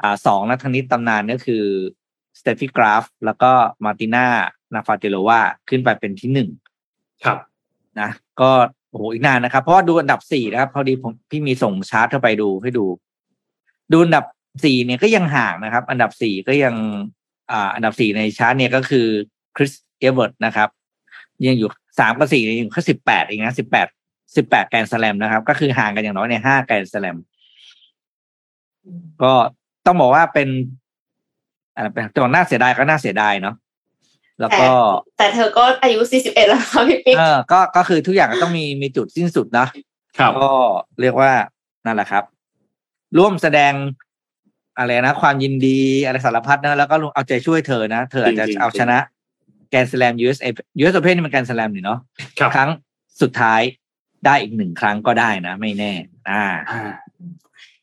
[0.00, 1.64] อ่าสองนักเทนนิสตำนานก็คือ
[2.40, 3.52] สเตฟ i ีกราฟแล้วก็
[3.84, 4.26] มาร์ติน่า
[4.74, 6.48] นาฟาเตโลวาขึ้นไปเป็นที่หนึ่ง
[7.24, 7.38] ครับ
[8.00, 8.50] นะก็
[8.90, 12.84] โอ้โหอีกนานนะครับ เพราะว่าดูอันดับสี่นะครับพอดีผมพี่มีส่งชาร์ตเข้าไปดูให้ดู
[13.92, 14.24] ดูอันดับ
[14.64, 16.74] สี่เนี่ยก็ยังห่างนะครับ อันดับสี่ก็ยัง
[17.50, 19.06] อ่าอันดับสี่ในชาร์ตเนี่ยก็คือ
[19.56, 20.68] คริสเอเวิร์ตนะครับ
[21.48, 23.86] ยังอยู่สามกับสี่ยังอยู่แค่สิบแปดเองนะสิบแปด
[24.36, 27.16] สิบแปดแกรนด์สแลมนะครับ ก็คือห่างกันอย่างน้อยในห้าแกรนด์สแลม
[29.22, 29.32] ก็
[29.86, 30.48] ต้องบอกว่าเป็น
[31.74, 33.56] อะไรเป็นตัวน่าเสียดายก็น่าเสียดายเนาะ
[34.40, 34.66] แล้วก็
[35.18, 39.66] แต่เธอก็อายุ 41 แล้วค่ะพี่ปิ๊กเออก็ก็คือทุกอย่างก็ต้องมีมีจุดสิ้นสุดนะ
[40.18, 40.52] ครับก็
[41.00, 41.32] เรียกว่า
[41.86, 42.24] นั่นแหละครับ
[43.18, 43.72] ร่วมแสดง
[44.78, 48.98] อะไรนะ ความยินดีอะไรสารพัดนะ แล้วก็เอาใจช่วยเธอนะ เธออาจจะจริงๆเอาชนะ
[49.70, 50.38] แกนสแลม US
[50.82, 51.98] US Open นี่มันแกนสแลมนี่เนาะ
[52.38, 52.70] ครับครั้ง
[53.22, 53.60] สุดท้าย
[54.26, 55.92] ได้อีกหนึ่งครั้งก็ได้นะ ไม่แน่
[56.30, 56.90] อ่าอ่า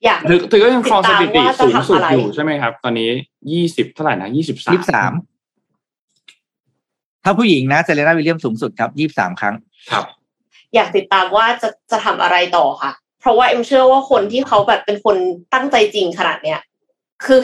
[0.05, 3.09] อยากถือถือก็ยังครองสถิติติดตามว่าจะสูงสุดทำอะไรอยู่ใช่ไหมครับ ตอนนี้
[3.51, 5.11] ยี่สิบเท่าไหร่นะยี่สิบสามยี่สาม
[7.23, 9.55] ถ้าผู้หญิงนะเซเลนาวิลเลียมสูงสุดครับยี่สามครั้ง
[9.91, 10.05] ครับ
[10.75, 15.15] อยากติดตามว่าจะจะทำอะไรต่อค่ะ เพราะว่าเอ็มเชื่อว่าคนที่เขาแบบเป็นคน
[15.53, 16.59] ตั้งใจจริงขนาดเนี้ย
[17.25, 17.39] คือ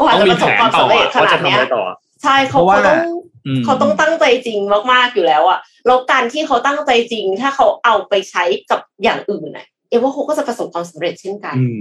[0.00, 1.84] กว่าต้องจะปมีระสแผบนความต่อสำเร็จขว่านาจะดทำเนี้อะยไรต่อ
[2.22, 2.98] ใช่เขาเพราะว่าเขาต้อง
[3.46, 4.58] อืมเขาต้องตั้งใจจริง
[4.92, 11.80] มากๆอยู่แล้วอะแล้วการที่เขาตั้งใจจริง ถ้าเขาเอาไปใช้กับอย่างอื่นอะเอ็มว่าเขาก็จะประสบความสำเร็จเช่นกันอืม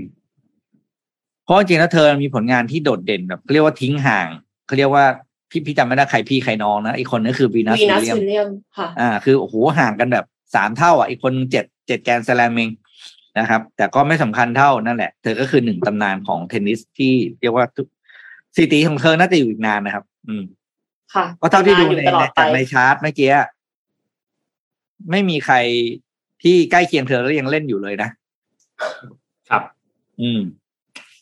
[1.45, 4.27] เพราะจริงๆแล้วเธอมีผลงานที่โดดเด่นแบบเขาเรียกว่าทิ้งห่าง
[4.67, 5.05] เขาเรียกว่า
[5.49, 10.25] พี่พี่จำไม่ได้ใครพี่ใครน้องนะอีกคนนึงคือวีนัสวีนัสวิลเลียมวิลเลียมค่ะอ่า คือโอ้โหห่างกันแบบ
[10.55, 12.69] สามเท่า อะ อีกคนเจ็ดเจ็ดแกรนด์สแลมเอง
[13.39, 17.87] นะครับ แต่ก็ไม่สำคัญเท่านั่นแหละ เธอก็คือหนึ่งตำนานของเทนนิสที่เรียกว่าทุก
[18.55, 20.43] สถิติของเธอน่าจะอยู่อีกนานนะครับ อืม
[21.13, 23.47] ค่ะเพราะเท่าที่ดูอยู่ในตลอดไปจากในชาร์ตเมื่อกี้อะ
[25.11, 25.55] ไม่มีใคร
[26.43, 28.09] ที่ใกล้เคียงเธอแล้วยังเล่นอยู่เลยนะ
[29.49, 29.63] ครับ
[30.21, 30.41] อืม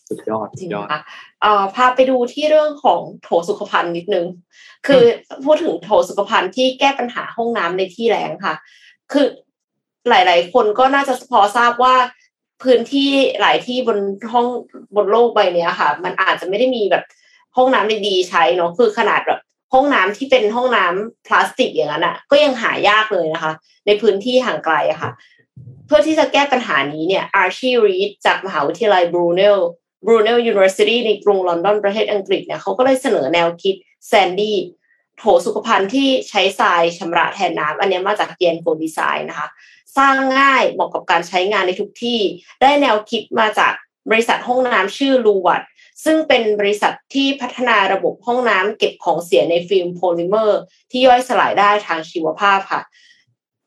[0.09, 1.01] สุดยอดจสุริดงยอดค่ะ
[1.41, 4.25] เอ่อพาไปดูที่เรื่องของโถสุขภัณฑ์นิดนึง
[4.87, 5.03] คือ
[5.45, 8.55] พูดถึงโถสุขภัณฑ์ที่แก้ปัญหาห้องน้ำในที่แล้งค่ะ
[9.11, 9.27] คือ
[10.09, 11.95] หลาย ๆ คนก็น่าจะพอทราบว่า
[12.63, 13.97] พื้นที่หลายที่บน
[14.31, 14.47] ห้อง
[14.95, 17.03] บนโลกใบเนี้ยค่ะ มันอาจจะไม่ได้มีแบบ
[17.57, 19.39] ห้องน้ำดีๆใช้เนาะคือขนาดแบบ
[19.73, 23.53] ห้องน้ำที่เป็นห้องน้ำพลาสติกอย่างนั้นอะ ก็ยังหายากเลยนะคะ
[23.87, 25.11] ในพื้นที่ห่างไกลอะค่ะ
[25.85, 29.57] เพื่อที่จะแก้ปัญหานี้เนี่ย Archie Read จากมหาวิทยาลัยบรูเนล
[30.05, 33.75] Brunel University ในกรุงลอนดอนประเทศอังกฤษเนี่ยเขาก็เลยเสนอแนวคิด
[34.07, 34.57] Sandi
[35.17, 39.47] โถสุขภัณฑ์ที่ใช้ทรายชำระแทนน้ำอันนี้มาจาก Yanko Design นะคะ
[39.97, 42.19] สร้างง่ายเหมาะกับการใช้งานในทุกที่
[42.61, 43.73] ได้แนวคิดมาจาก
[44.09, 45.61] บริษัทห้องน้ำชื่อ Loowatt
[46.03, 50.59] ซึ่งเป็นบริษัทที่พัฒนาระบบห้องน้ำเก็บของเสียในฟิล์มโพลิเมอร์
[50.91, 52.81] ที่ย่อยสลายได้ทางชีวภาพค่ะ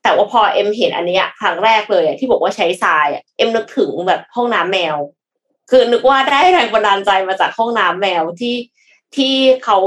[0.03, 3.07] แต่ว่าพอเอ็มเห็นอันนี้ครั้งแรกเลยที่บอกว่าใช้ทราย
[3.37, 4.95] เอ็มนึกถึงแบบห้องน้ำแมว
[5.69, 8.55] คือนึกว่าได้แรงบันดาลใจมาจากห้องน้ำแมวที่
[9.15, 9.77] ที่เขา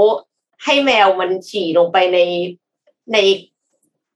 [0.64, 2.18] ให้แมวมันฉี่ลงไปใน
[3.12, 3.18] ใน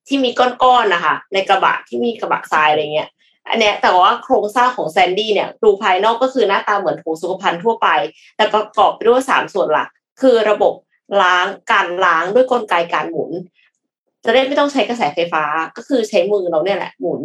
[0.06, 3.10] ที่มีก้อนๆนะคะในกระบะที่มีกระบะทรายอะไรเงี้ย
[3.48, 7.88] อันเนี้ยแต่ว่าโครงสร้างของแซนดี้เนี่ยดูภายนอกก็คือหน้าตาเหมือนโถสุขภัณฑ์ทั่วไป
[8.36, 9.88] แต่ประกอบไปด้วยสามส่วนหลัก
[10.20, 10.74] คือระบบ
[11.22, 13.30] ล้างการล้างด้วยกลไกการหมุน
[14.24, 15.44] จะได้ไม่ต้องใช้กระแสไฟฟ้า
[15.76, 17.20] ก็คือใช้มือเราเนี่ยแหละหมุน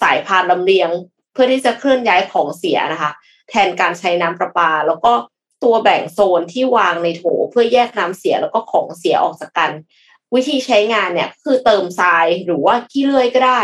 [0.00, 0.90] สายพานลำเลียง
[1.32, 3.10] เพื่อที่จะเคลื่อนย้ายของเสียนะคะ
[3.48, 5.12] แทนการใช้น้ำประปา แล้วก็
[5.64, 9.70] ตัวแบ่งโซนที่วางในโถเพื่อแยกน้ำเสียแล้วก็ของเสียออกจากกัน
[10.34, 13.60] วิธีใช้งานเนี่ยคือเติมทรายหรือว่าขี้เลื่อยก็ได้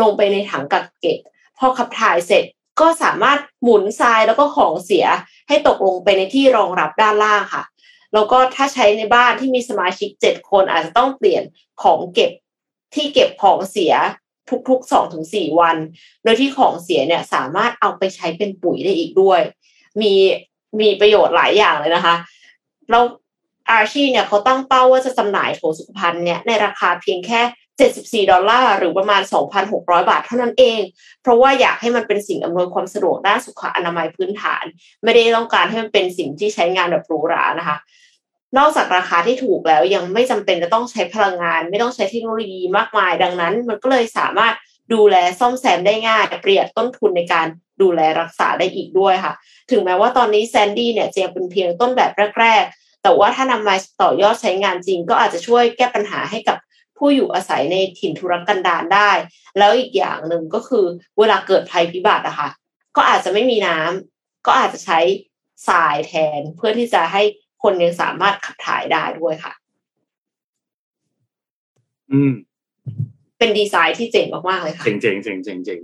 [0.00, 1.18] ลงไปในถังกักเก็บ
[1.64, 2.44] อขับถ่ายเสร็จ
[2.80, 5.06] ก็สามารถหมุนทรายแล้วก็ของเสีย
[5.48, 7.64] ให้ตกลงไปในที่รองรับด้านล่างค่ะ
[8.14, 11.42] แล้วก็ถ้าใช้ในบ้านที่มีสมาชิกเจ็ดคนอาจจะต้องเปลี่ยน
[11.82, 12.30] ของเก็บ
[12.94, 13.92] ที่เก็บของเสีย
[14.68, 15.76] ทุกๆสองถึงสี่วัน
[16.22, 19.40] โดยที่ของเสียเนี่ยสามารถเอาไปใช้เป็นปุ๋ยได้อีกด้วย
[20.00, 20.12] มี
[20.80, 22.14] มีประโยชน์หลายอย่างเลยนะคะ
[22.90, 23.04] แล้ว
[23.72, 27.40] อาชีเนี่ยเขาตั้งเป้าว่าจะจำหน่ายโถสุขภัณฑ์เนี่ยในราคาเพียงแค่
[27.78, 29.22] 74 ดอลลาร์หรือประมาณ
[29.64, 30.80] 2,600 บาทเท่านั้นเอง
[31.22, 34.64] เพราะว่าอยากให้มันเป็นสิ่งอำนวยความสะดวกด้านสุขอนามัยพื้นฐาน
[35.04, 37.76] ไม่ได้ต้องการให้มันเป็นสิ่งที่ใช้งานแบบหรูหรานะคะ
[38.58, 44.54] นอกจากราคาที่ถูกแล้วยังไม่จำเป็นจะต้องใช้พลังงาน ไม่ต้องใช้เทคโนโลยีมากมาย ดังนั้น มันก็เลยสามารถ
[44.94, 47.46] ดูแลซ่อมแซมได้ง่ายประหยัดต้นทุนในการ
[47.82, 49.34] ดูแลรักษาได้อีกด้วยค่ะ
[49.70, 56.58] ถึงแม้ว่าตอนนี้แซนดี้เนี่ยจะยังเป็นเพียงต้นแบบแรก ๆ แต่ว่าถ้านำมาต่อยอดใช้งานจริง ก็อาจจะช่วยแก้ปัญหาให้กับ
[56.98, 59.10] ผู้อยู่อาศัยในถิ่นทุรกันดารได้
[59.58, 60.84] แล้วอีกอย่างหนึ่งก็คือ
[61.18, 62.50] เวลาเกิดภัยพิบัติอะค่ะ
[62.96, 65.00] ก็อาจจะไม่มีน้ำก็อาจจะใช้
[65.68, 67.22] ทรายแทนเพื่อที่จะให้
[67.62, 69.52] คนยังสามารถขับถ่ายได้ด้วยค่ะ
[72.12, 72.32] อืม
[73.38, 75.80] เป็นดีไซน์ที่เจ๋งมากๆเลยค่ะ เจ๋งเจ๋งเจ๋งเจ๋งเจ๋ง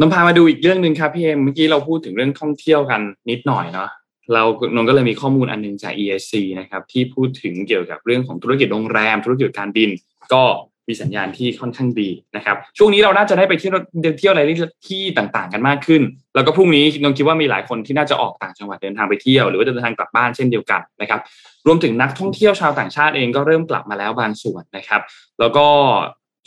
[0.00, 3.88] นำพามาดูอีกเรื่องหนึ่งครับพี่เอ็มเมื่อกี้เราพูดถึงเรื่องท่องเที่ยวกันนิดหน่อยเนาะ
[4.34, 4.42] เรา
[4.74, 9.90] นนก็เลยมีข้อมูลอันหนึงจาก ESC นะครับที่พูดถึงเกี่ยวกับเรื่องของธุรกิจโรงแรม ธุรกิจการบิน
[10.32, 10.44] ก็
[10.88, 13.72] มีสัญญาณที่ค่อนข้างดีนะครับ ช่วงนี้เราน่าจะได้ไปเที่ยว
[14.18, 14.42] เที่ยวอะไร
[14.88, 16.02] ที่ต่างๆ กันมากขึ้น
[16.34, 21.20] แล้วก็พรุ่งนี้นนคิดว่ามีหลายคนที่น่าจะออกต่างจังหวัดเดินทางไปเที่ยวหรือว่าเดินทางกลับบ้านเช่นเดียวกันนะครับ
[21.66, 25.02] รวมถึงนักท่องเที่ยวชาวต่างชาติเองก็เริ่มกลับมาแล้วบางส่วนนะครับ
[25.40, 25.66] แล้วก็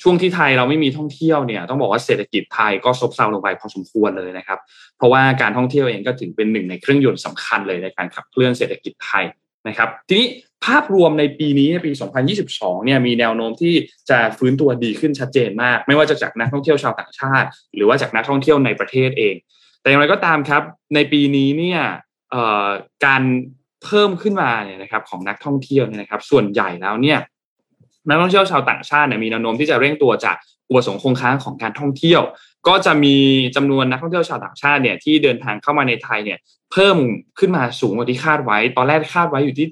[0.02, 4.60] ช่วงที่ไทยเราไม่มีท่องเที่ยวเนี่ยต้องบอกว่าเศรษฐกิจไทยก็ซบเซาลงไปพอสมควรเลยนะครับ
[4.98, 9.26] เพราะว่าการท่องเที่ยวเองก็ถือเป็นหนึ่งในเครื่องยนต์สำคัญเลยในการขับเคลื่อนเศรษฐกิจไทย
[9.68, 10.28] นะครับ ทีนี้
[10.66, 11.92] ภาพรวมในปีนี้ในปี
[12.38, 13.74] 2022 เนี่ยมีแนวโน้มที่
[14.10, 19.36] จะฟื้นตัวดีขึ้นชัดเจนมาก ไม่ว่าจะจากนักท่องเที่ยวชาวต่างชาติ หรือว่าจากนักท่องเที่ยวในประเทศเอง
[19.82, 20.64] แต่อย่างไรก็ตามครับ
[20.96, 21.82] ในปีนี้เนี่ย
[23.06, 23.24] การ
[23.84, 27.20] เพิ่มขึ้นมาเนี่ยนะครับของนักท่องเที่ยวเนี่ยนะครับ ส่วนใหญ่แล้วเนี่ย
[28.08, 30.36] นักท่องเที่ยวชาวต่างชาติเนี่ยมีแนวโน้มที่จะเร่งตัวจาก
[30.70, 32.22] อุปสงค์คงค้างของการท่องเที่ยว
[32.68, 33.16] ก็จะมี
[33.56, 36.40] จำนวนนักท่องเที่ยวชาวต่างชาติเนี่ยที่เดินทางเข้ามาในไทยเนี่ย
[36.72, 36.98] เพิ่ม
[37.40, 39.68] ขึ้นมาสูงกว่าที่คาดไว้ ตอนแรกคาดไว้อยู่ที่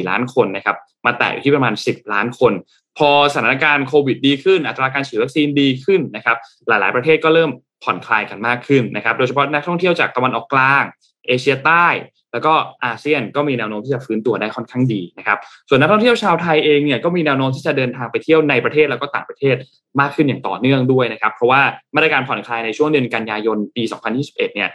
[0.00, 2.52] 7.4 ล้านคนนะครับมาแตะอยู่ที่ประมาณ 10 ล้านคน
[2.98, 6.36] พอสถานการณ์โควิดดีขึ้น อัตราการฉีดวัคซีนดีขึ้นนะครับ
[6.68, 7.50] หลาย ๆ ประเทศก็เริ่ม
[7.84, 10.84] ผ่อนคลายกันมากขึ้นนะครับโดยเฉพาะนักท่องเที่ยวจากตะวันออกกลาง
[11.26, 11.86] เอเชียใต้
[12.34, 12.54] แล้วก็
[12.84, 19.56] อาเซียนก็มีแนวโน้มที่จะฟื้นตัวได้ค่อนข้างดีนะครับ ส่วนนักท่องเที่ยวชาวไทยเองเนี่ยก็มีแนวโน้มที่จะเดินทางไปเที่ยวในประเทศแล้วก็ต่างประเทศ
[20.00, 21.62] มากขึ้นอย่างต่อเนื่องด้วยนะครับ เพราะว่า
[21.94, 23.82] มาตรการผ่อนคลายในช่วงเดือนกันยายนปี
[24.14, 24.70] 2021 เนี่ย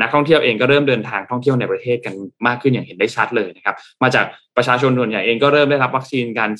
[0.00, 2.14] นักท่องเที่ยวเองก็เริ่มเดินทางท่องเที่ยวในประเทศกัน
[2.46, 4.24] มากขึ้นอย่างเห็นได้ชัดเลยนะครับ มาจาก
[4.56, 6.50] ประชาชนส่วนใหญ่เองก็เริ่มได้รับวัคซีนการ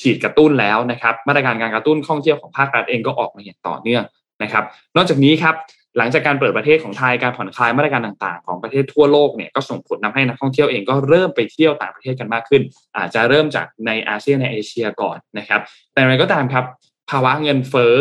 [0.00, 4.04] ฉีดกระตุ้นแล้วนะครับ มาตรการการกระตุ้นท่องเที่ยวของภาครัฐเองก็ออกมาอย่างต่อเนื่อง
[4.42, 4.64] นะครับ
[4.96, 5.54] นอกจากนี้ครับ
[5.98, 12.62] หลังจากการเปิดประเทศของไทยการผ่อนคลายมาตรการต่างๆ ของประเทศทั่วโลกเนี่ยก็ส่งผลทาให้นักท่องเที่ยวเองก็เริ่มไปเที่ยวต่างประเทศกันมากขึ้น
[12.96, 15.60] อาจจะเริ่มจากในอาเซียนในเอเชียก่อนนะครับ
[15.92, 16.64] แต่อะไรก็ตามครับ
[17.10, 17.94] ภาวะเงินเฟ้อ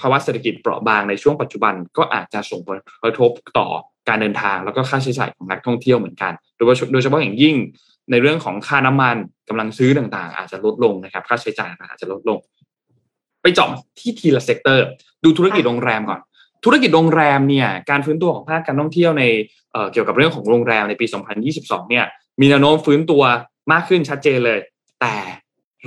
[0.00, 3.68] ภาวะเศรษฐกิจเปราะบางในช่วงปัจจุบันก็อาจจะส่งผลกระทบต่อ
[4.08, 7.56] การเดินทางแล้วก็ค่าใช้จ่ายของนักท่องเที่ยวเหมือนกัน โดยโดยเฉพาะอย่างยิ่ง
[8.10, 9.16] ในเรื่องของค่าน้ำมัน
[9.48, 12.38] กำลังซื้อต่างๆ อาจจะลดลงนะครับ ค่าใช้จ่ายอาจจะลดลง
[13.42, 13.68] ไปเจาะ
[13.98, 14.86] ที่ทีละ sector
[15.24, 16.20] ดูธุรกิจโรงแรมก่อน
[16.64, 19.24] ธุรกิจโรงแรมเนี่ยการฟื้นตัวของภาคการท่องเที่ยวใน
[19.92, 21.06] เกี่ยวกับเรื่องของโรงแรมในปี
[21.48, 22.04] 2022 เนี่ย
[22.40, 23.22] มีแนวโน้มฟื้นตัว
[23.72, 24.58] มากขึ้นชัดเจนเลย
[25.00, 25.14] แต่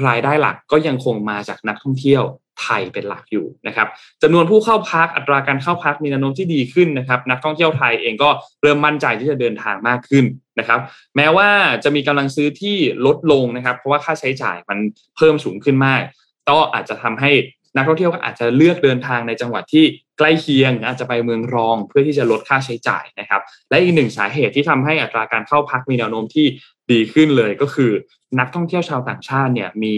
[0.08, 2.24] รายได้หลักก็ยังคงมาจากนักท่องเที่ยว
[2.62, 3.88] ไทยเป็นหลักอยู่นะครับ
[4.22, 8.30] จำนวนผู้เข้าพักอัตราการเข้าพักมีแนวโน้มที่ดีขึ้นนะครับ นักท่องเที่ยวไทยเองก็
[8.62, 10.26] เริ่มมั่นใจที่จะเดินทางมากขึ้น
[10.60, 10.80] นะครับ
[11.16, 11.50] แม้ว่า
[11.84, 14.80] จะมีกำลังซื้อที่ลดลงนะครับ เพราะว่าค่าใช้จ่ายมัน
[15.18, 16.02] เพิ่มสูงขึ้นมาก
[16.50, 17.32] ก็อาจจะทำให้
[17.76, 19.86] นักท่องเที่ยวก็อาจจะเลือกเดินทางในจังหวัดที่
[20.22, 26.46] ใกล้เคียงอาจจะไปเมืองรองเพื่อที่จะลดค่าใช้จ่ายนะครับ และอีกหนึ่งสาเหตุที่ทำให้อัตราการเข้าพักมีแนวโน้มที่
[26.92, 27.92] ดีขึ้นเลยก็คือ
[28.40, 29.96] นักท่องเที่ยวชาวต่างชาติเนี่ยมี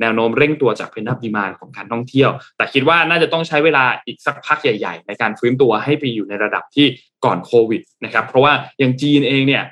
[0.00, 6.86] แนวโน้มเร่งตัวจากเพนนับดีมานของการท่องเที่ยว แต่คิดว่าน่าจะต้องใช้เวลาอีกสักพักใหญ่ ๆ ในการฟื้นตัวให้ไปอยู่ในระดับที่
[7.24, 9.62] ก่อนโควิดนะครับเพราะว่าอย่างจีนเองเนี่ย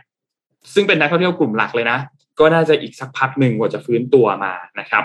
[0.75, 1.99] ซึ่งเป็นนักท่องเที่ยวกลุ่มหลักเลยนะ
[2.41, 5.05] ก็น่าจะอีกสักพักหนึ่งกว่าจะฟื้นตัวมานะครับ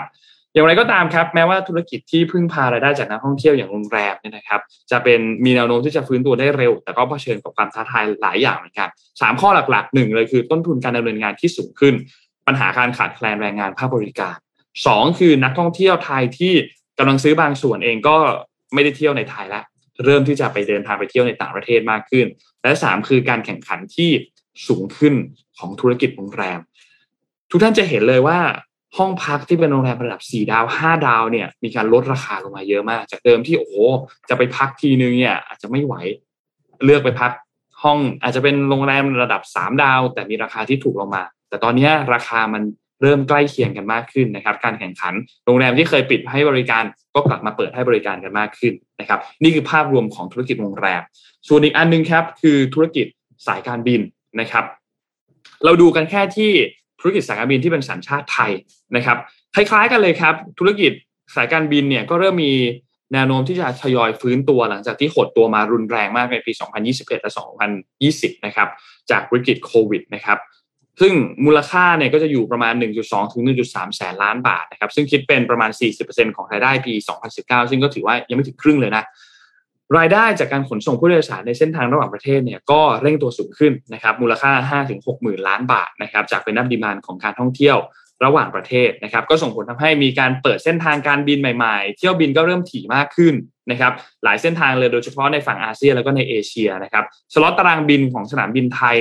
[0.58, 8.88] อย่างไรก็ตามครับ แม้ว่าธุรกิจที่พึ่งพารายได้จากนักท่องเที่ยวอย่างโรงแรมเนี่ยนะครับ จะเป็นมีแนวโน้มที่จะฟื้นตัวได้เร็ว แต่ก็เผชิญกับความท้าทายหลายอย่างเหมือนกัน
[9.20, 11.94] สามข้อหลักๆหนึ่งเลยคือต้นทุนการดำเนินงานที่สูงขึ้น
[12.46, 14.36] ปัญหาการขาดแคลนแรงงานภาคบริการ
[14.86, 16.54] สองคือนักท่องเที่ยวไทยที่
[16.98, 18.16] กำลังซื้อบางส่วนเองก็
[18.74, 19.64] ไม่ได้เที่ยวในไทยแล้ว
[20.04, 22.26] เริ่มที่จะไปเดินทางไปเที่ยวในต่างประเทศมากขึ้น
[22.62, 24.10] และสามคือการแข่งขันที่
[24.68, 25.14] สูงขึ้น
[25.58, 26.60] ของธุรกิจโรงแรม
[27.50, 28.38] ทุกท่านจะเห็นเลยว่า
[28.96, 33.84] ห้องพักที่เป็นโรงแรมระดับ4ดาว5ดาวเนี่ย มีการลดราคาลงมาเยอะมาก จากเดิมที่โอ้
[34.28, 35.94] จะไปพักทีนึงเนี่ย อาจจะไม่ไหว
[36.84, 37.32] เลือกไปพัก
[37.82, 42.62] ห้องอาจจะเป็นโรงแรมระดับ3ดาว แต่มีราคาที่ถูกลงมา แต่ตอนนี้ราคามัน
[43.02, 45.14] เริ่มใกล้เคียงกันมากขึ้นนะครับ การแข่งขัน
[45.46, 46.84] โรงแรมที่เคยปิดให้บริการ
[47.14, 51.02] ก็กลับมาเปิดให้บริการกันมากขึ้นนะครับ นี่คือภาพรวมของธุรกิจโรงแรม
[51.48, 53.06] ส่วนอีกอันนึงครับ คือธุรกิจ
[53.46, 54.00] สายการบิน
[54.40, 54.64] นะครับ
[55.64, 56.52] เราดูกันแค่ที่
[57.00, 58.50] ธุรกิจสายการบินที่เป็นสัญชาติไทย
[58.96, 59.18] นะครับ
[59.54, 60.92] คล้ายๆกันเลยครับ ธุรกิจ
[61.36, 62.52] สายการบินเนี่ยก็เริ่มมี
[63.12, 66.52] แนวโน้มที่จะทยอยฟื้นตัวหลังจากที่หดตัวมารุนแรงมากในปี
[66.86, 67.32] 2021 และ
[67.88, 68.68] 2020 นะครับ
[69.10, 70.38] จากวิกฤตโควิดนะครับ
[71.00, 75.70] ซึ่งมูลค่าเนี่ยก็จะอยู่ประมาณ 1.2 ถึง 1.3 แสนล้านบาทนะครับซึ่งคิดเป็นประมาณ
[76.02, 76.94] 40%ของรายได้ปี
[77.32, 79.04] 2019 ซึ่งก็ถือว่ายังไม่ถึงครึ่งเลยนะ
[79.96, 87.76] รายได้จากการขนส่งผู้โดยสารในเส้นทางระหว่างประเทศเนี่ยก็เร่งตัวสูงขึ้นนะครับมูลค่า 5-6หมื่นล้านบาทนะครับจากเป็นนับดีมานของการท่องเที่ยว
[88.24, 93.34] ระหว่างประเทศนะครับก็ส่งผลทำให้มีการเปิดเส้นทางการบินใหม่ๆ เที่ยวบินก็เริ่มถี่มากขึ้น
[93.70, 93.92] นะครับ
[94.24, 98.98] หลายเส้นทางเลยโดยเฉพาะในฝั่งอาเซียนแล้วก็ในเอเชียนะครับสล็อตตารางบินของสนามบินไทย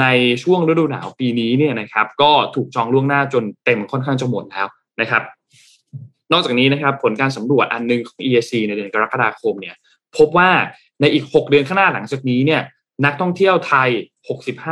[0.00, 0.06] ใน
[0.42, 4.66] ช่วงฤดูหนาวปีนี้เนี่ยนะครับก็ถูกจองล่วงหน้าจนเต็มค่อนข้างจะหมดแล้ว
[5.00, 5.22] นะครับ
[6.32, 9.76] นอกจากนี้นะครับผลการสำรวจอันนึงของ EAC ในเดือนกรกฎาคมเนี่ย
[10.16, 10.50] พบว่า
[11.00, 12.62] ในอีก 6 เดือนข้างหน้าหลังจากนี้เนี่ย
[13.04, 13.90] นักท่องเที่ยวไทย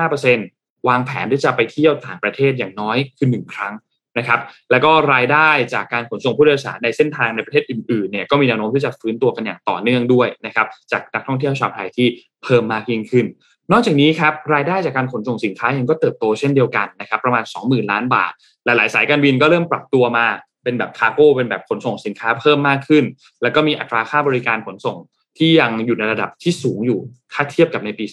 [0.03, 3.75] 65%วางแผนที่จะไปเที่ยวต่างประเทศอย่างน้อยคือหนึ่งครั้ง
[4.19, 12.09] นะครับ แล้วก็รายได้จากการขนส่งผู้โดยสารในเส้นทางในประเทศอื่นๆเนี่ยก็มีแนวโน้มที่จะฟื้นตัวกันอย่างต่อเนื่องด้วยนะครับจากนักท่องเที่ยวชาวไทยที่
[12.43, 13.27] เพิ่มมากยิ่งขึ้น
[13.73, 18.33] นอกจากนี้ครับรายได้จากการขนส่งสินค้าเองก็เติบโตเช่นเดียวกันนะครับประมาณ 20,000 ล้านบาท
[18.65, 20.27] หลายๆ สายการบินก็เริ่มปรับตัวมา
[20.63, 23.05] เป็นแบบคาร์โก้เป็นแบบขนส่งสินค้าเพิ่มมากขึ้น
[23.43, 24.97] แล้วก็มีอัตราค่าบริการขนส่ง
[25.39, 27.01] ที่ยังอยู่ในระดับที่สูงอยู่
[27.33, 28.05] ถ้าเทียบกับในปี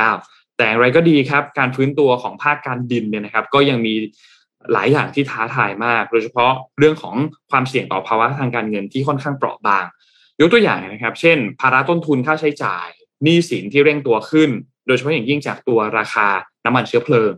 [0.00, 3.94] 2019 แต่อะไรก็ดีครับ การฟื้นตัวของภาคการบินเนี่ยนะครับ ก็ยังมี
[4.72, 7.16] หลายอย่างที่ท้าทายมาก โดยเฉพาะเรื่องของ
[7.50, 9.84] ความเสี่ยงต่อภาวะทางการเงินที่ค่อนข้างเปราะบาง
[10.40, 12.86] ยกตัวอย่างนะครับ เช่น ภาระต้นทุนค่าใช้จ่าย
[13.22, 14.50] หนี้สินที่เร่งตัวขึ้น
[14.86, 16.28] โดยเฉพาะอย่างยิ่งจากตัวราคา
[16.64, 17.32] น้ำมันเชื้อเพลิง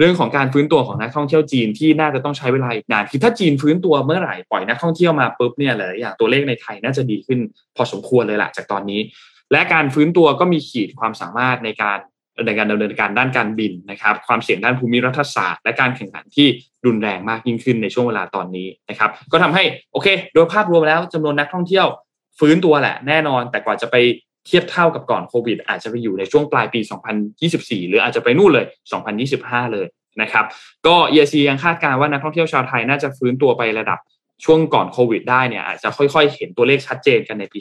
[0.00, 7.38] เรื่องของการฟื้นตัวของนักท่องเที่ยวจีนที่น่าจะต้องใช้เวลาอีกนานคือถ้าจีนฟื้นตัวเมื่อไหร่ปล่อยนักท่องเที่ยวมาปุ๊บเนี่ยหลายอย่างตัวเลขในไทยน่าจะดีขึ้น
[7.76, 9.00] พอสมควรเลยแหละจากตอนนี้
[9.52, 11.98] และการฟื้นตัวก็มีขีดความสามารถในการ
[12.46, 16.48] ในการดำเนินการด้านการบินนะครับ ความเสี่ยงด้านภูมิรัฐศาสตร์ และการแข่งขันที่
[16.86, 21.86] รุนแรงมากยิ่งขึ้นในช่วงเวลาตอนนี้นะครับ ก็ทำให้โอเค โดยภาพรวมแล้วจำนวนนักท่องเที่ยว
[22.38, 23.96] ฟื้นตัวแหละแน่นอน แต่กว่าจะไป
[24.46, 26.80] เทียบเท่ากับก่อนโควิด อาจจะไปอยู่ในช่วงปลายปี
[27.34, 28.66] 2024 หรืออาจจะไปนู่นเลย
[29.18, 29.86] 2025 เลย
[30.22, 30.44] นะครับ
[30.86, 33.98] ก็ EIC ยังคาดการณ์ว่านักท่องเที่ยวชาวไทยน่าจะฟื้นตัวไประดับ
[34.44, 37.58] ช่วงก่อนโควิดได้เนี่ยอาจจะค่อยๆ เห็นตัวเลขชัดเจนกันในปี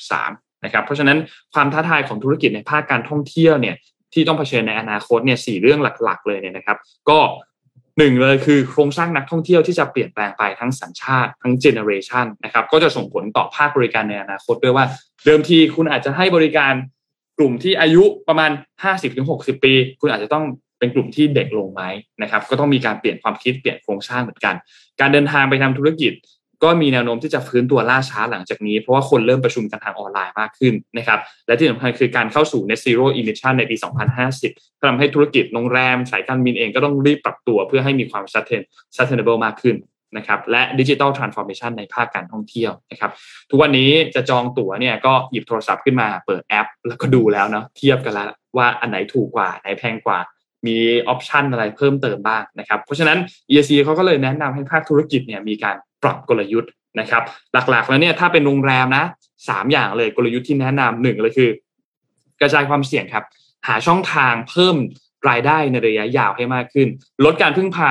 [0.00, 1.18] 2023 นะครับ เพราะฉะนั้น
[1.54, 3.76] ความท้าทายของธุรกิจในภาคการท่องเที่ยวเนี่ย
[4.14, 6.76] ที่ต้องเผชิญในอนาคตเนี่ยสี่เรื่องหลักๆ เลยเนี่ยนะครับ
[7.10, 7.18] ก็
[7.98, 14.84] หนึ่งเลยคือโครงสร้างนักท่องเที่ยวที่จะเปลี่ยนแปลงไปทั้งสัญชาติทั้งเจเนอเรชันนะครับก็จะส่งผลต่อภาคบริการในอนาคตด้วยว่า
[15.24, 16.74] เดิมทีคุณอาจจะให้บริการ
[17.38, 18.50] กลุ่มที่อายุประมาณ
[19.08, 20.44] 50-60 ปี คุณอาจจะต้อง
[20.78, 21.82] เป็นกลุ่มที่เด็กลงไหม
[22.22, 24.54] นะครับ ก็ต้องมีการเปลี่ยนความคิดเปลี่ยนโครงสร้างเหมือนกัน
[25.00, 26.12] การเดินทางไปทำธุรกิจ
[26.64, 33.76] ก็มีแนวโน้มที่จะฟื้นตัวล่าช้าหลังจากนี้ เพราะว่าคนเริ่มประชุมกันทางออนไลน์มากขึ้นนะครับ และที่สำคัญคือการเข้าสู่ net zero emission ในปี
[34.30, 38.24] 2050ทำให้ธุรกิจโรงแรม สายการบินเองก็ต้องรีบปรับตัวเพื่อให้มีความ
[38.96, 39.76] sustainable มากขึ้น
[40.16, 43.10] นะครับและ digital transformation ในภาคการท่องเที่ยวนะครับ
[43.50, 50.18] ทุกวันนี้จะจองตั๋วเนี่ยก็หยิบโทรศัพท์ขึ้นมาเปิดแอป แล้วก็ดูแล้วเนาะเทียบกันแล้วว่าอันไหนถูกกว่าไหนแพงกว่า
[50.66, 50.76] มี
[51.08, 53.18] option อะไรเพิ่มเติมบ้างนะครับเพราะฉะนั้น
[53.50, 57.22] EIC เขาก็เลยแนะนำให้ภาคธุรกิจเนี่ยมีการปรับกลยุทธ์นะครับ
[57.70, 59.04] หลักๆแล้วเนี่ยถ้าเป็นโรงแรมนะ
[59.48, 61.50] สามอย่างเลยกลยุทธ์ที่แนะนำหนึ่งเลยคือ
[62.40, 63.24] กระจายความเสี่ยงครับ
[63.66, 64.76] หาช่องทางเพิ่ม
[65.28, 66.88] รายได้ในระยะยาวให้มากขึ้น
[67.24, 67.90] ลดการพึ่งพา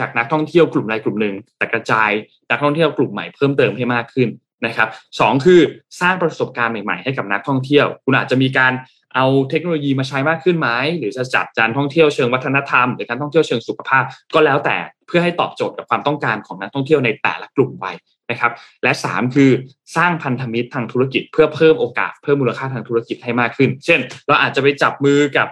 [0.00, 2.10] จากนักท่องเที่ยวกลุ่มใดกลุ่มหนึ่งแต่กระจาย
[2.50, 4.28] นักท่องเที่ยวกลุ่มใหม่เพิ่มเติมให้มากขึ้น
[4.66, 4.88] นะครับ
[5.20, 5.60] สองคือ
[6.00, 8.72] สร้างประสบการณ์ใหม่ๆ ให้กับนักท่องเที่ยว คุณอาจจะมีการ
[9.14, 10.68] เอาเทคโนโลยีมาใช้มากขึ้นไหม
[10.98, 14.04] หรือจะจัดการท่องเที่ยวเชิงวัฒนธรรม หรือการท่องเที่ยวเชิงสุขภาพ
[14.34, 14.76] ก็แล้วแต่
[15.06, 17.86] เพื่อให้ตอบโจทย์กับความต้องการของนักท่องเที่ยวในแต่ละกลุ่มไป
[18.30, 18.52] นะครับ
[18.82, 19.50] และ 3 คือ
[19.96, 25.48] สร้างพันธมิตรทางธุรกิจ เพื่อเพิ่มโอกาสเพิ่มมูลค่าทางธุรกิจให้มากขึ้น เช่น เราอาจจะไปจับมือกับ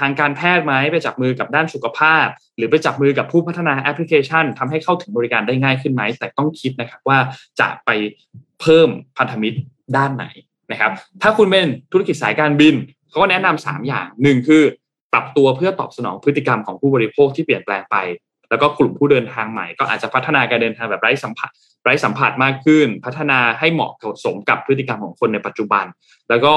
[0.00, 7.18] ทางการแพทย์ไหมไปจับมือกับด้านสุขภาพ หรือไปจับมือกับผู้พัฒนาแอปพลิเคชันทำให้เข้าถึงบริการได้ง่ายขึ้นไหม แต่ต้องคิดนะครับว่า
[7.60, 7.90] จะไป
[8.60, 8.88] เพิ่ม
[9.18, 9.58] พันธมิตร
[9.96, 10.26] ด้านไหน
[10.72, 10.92] นะครับ
[11.22, 12.74] ถ้าคุณเป็นธุรกิจสายการบิน
[13.10, 14.62] เขาก็แนะนำสามอย่างหนึ่งคือ
[15.12, 17.96] ปรับตัวเพื่อตอบสนองพฤติกรรมของผู้บริโภคที่เปลี่ยนแปลงไป
[18.50, 21.50] แล้วก็กลุ่มผู้เดินทางใหม่ ก็อาจจะพัฒนาการเดินทางแบบไร้สัมผัส
[21.84, 23.90] ไร้สัมผัสมากขึ้น พัฒนาให้เหมาะ
[24.24, 25.84] สมกับพฤติกรรมของคนในปัจจุบัน
[26.28, 26.54] แล้วก็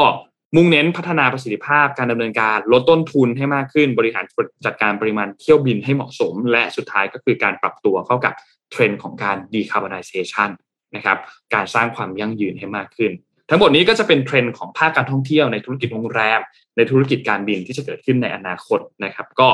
[0.55, 4.25] มุ่งเน้นพัฒนาประสิทธิภาพการดำเนินการลดต้นทุนให้มากขึ้นบริหาร
[4.65, 8.33] จัดการปริมาณเที่ยวบินให้เหมาะสม และสุดท้ายก็คือการปรับตัวเข้ากับ
[8.71, 10.49] เทรนด์ของการ decarbonization
[10.95, 11.17] นะครับ
[11.53, 13.11] การสร้างความยั่งยืนให้มากขึ้น
[13.49, 16.39] ทั้งหมดนี้ก็จะเป็นเทรนด์ของภาคการท่องเที่ยวในธุรกิจโรงแรม
[16.77, 19.47] ในธุรกิจการบินที่จะเกิดขึ้นในอนาคตนะครับ ก็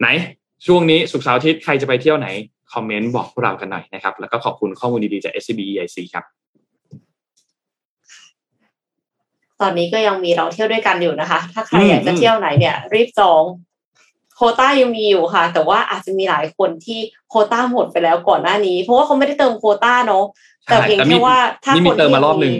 [0.00, 0.06] ไหน
[0.66, 2.28] ช่วงนี้สุกเสาร์อาทิตย์ใครจะไปเที่ยวไหน
[2.74, 6.24] คอมเมนต์บอกพวกเรากันหน่อยนะครับแล้วก็ขอบคุณข้อมูลดีๆจาก SCB EIC ครับ
[9.60, 13.42] ตอนนี้ก็ยังมีเราเที่ยวด้วยกันอยู่นะคะ ถ้าใครอยากจะเที่ยวไหนเนี่ย รีบจอง
[14.36, 16.98] โคต้ายังมีอยู่ค่ะ แต่ว่าอาจจะมีหลายคนที่
[17.28, 20.24] โคต้าหมดไปแล้วก่อนหน้านี้ เพราะว่าเขาไม่ได้เติมโคต้าเนาะ
[20.64, 22.54] แต่เพียงแค่ว่าถ้าคนที่มารอบหนึ่ง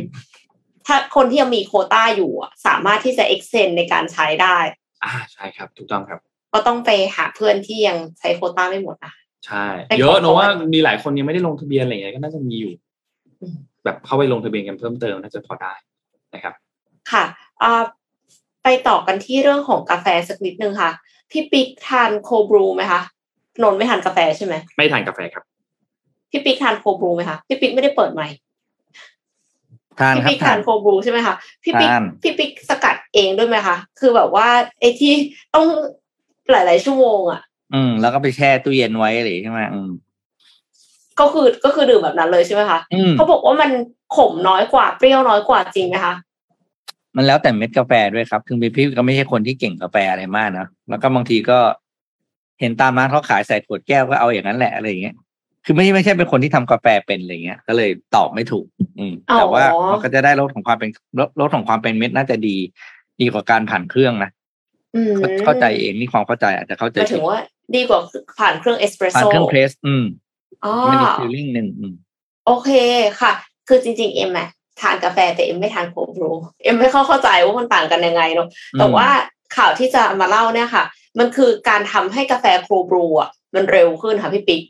[0.86, 2.32] ถ้าคนที่ยังมีโคต้าอยู่
[2.66, 4.57] สามารถที่จะ extend ในการใช้ได้
[5.05, 6.18] อ่าใช่ครับ ถูกต้องครับ
[6.53, 9.12] ก็ต้องไปหาเพื่อนที่ยังใช้โคต้าไม่หมดอะ
[9.46, 9.66] ใช่
[9.99, 12.72] เยอะเนอะว่ามีหลายคนยังไม่ได้ลงทะเบียนอะไรเงี้ยก็น่าจะมีอยู่
[13.84, 15.72] แบบเข้าไปลงทะเบียนกันเพิ่มเติมน่าจะพอได้
[16.34, 16.55] นะครับ
[17.12, 17.24] ค่ะ
[18.62, 20.90] ไปต่อกันที่เรื่องของกาแฟสักนิดนึงค่ะ
[21.30, 23.00] พี่ปิ๊กทานโคบรูไหมคะ
[23.62, 25.44] นนไม่ทานกาแฟใช่ไหมไม่ทานกาแฟครับ
[26.30, 28.28] พี่ปิ๊กทานโคบรูไหมคะพี่ปิ๊กไม่ได้เปิดใหม่
[30.00, 31.34] ทานพี่ปิ๊กทานโคบรูใช่ไหมคะ
[31.64, 31.90] พี่ปิ๊ก
[32.22, 34.48] พี่ปิ๊กสกัดเองด้วยไหมคะคือแบบว่า
[34.80, 35.12] ไอ้ที่
[35.54, 35.66] ต้อง
[36.50, 37.40] หลาย ๆ ชั่วโมงอะ
[37.74, 39.90] อืม แล้วก็ไปแช่ตู้เย็นไว้หรือใช่ไหมอืม
[41.20, 42.78] ก็คือก็คือดื่มแบบนั้นเลยใช่ไหมคะ
[43.12, 43.70] เขาบอกว่ามัน
[44.16, 46.14] ขมน้อยกว่าเปรี้ยวน้อยกว่าจริงไหมคะ
[47.16, 51.59] มันแล้วแต่เม็ดกาแฟด้วยครับคือพี่ก็ไม่ใช่คนที่เก่งกาแฟอะไรมากนะแล้วก็บางทีก็
[52.61, 55.14] เห็นตามร้านเขาขายใส่ขวดแก้วก็เอาอย่างนั้นแหละอะไรอย่างเงี้ย
[55.64, 58.66] คือไม่ไม่ใช่เป็นคนที่ทำกาแฟเป็นอะไรเงี้ย ก็เลยตอบไม่ถูก
[58.98, 62.56] อืมแต่ว่ามันก็จะได้รสของความเป็นรสรสของความเป็นเม็ดน่าจะดี
[63.20, 64.30] ดีกว่าการผ่านเครื่องนะ
[65.44, 67.40] เข้าใจเองนี่ความเข้าใจอาจจะเข้าใจถึงว่า
[67.76, 68.00] ดีกว่า
[68.38, 70.04] ผ่านเครื่องเอสเปรสโซ่ผ่านเครื่อง press อืม
[70.64, 71.68] อ๋อไม่มี feeling หนึ่ง
[72.46, 72.70] โอเค
[73.20, 73.32] ค่ะ
[73.68, 74.48] คือจริง ๆ เอ็มอะ
[74.81, 76.30] ทานกาแฟแต่เอ็มไม่ทาน cold brew
[76.62, 78.49] เอ็มไม่เข้าเข้าใจว่ามันต่างกันยังไงเนาะ
[78.79, 79.09] แต่ว่า
[79.57, 80.85] ข่าวที่จะมาเล่าเนี่ยค่ะ
[81.18, 84.62] มันคือการทำให้กาแฟโคบรูอะมันเร็วขึ้นค่ะพี่ปิ๊ก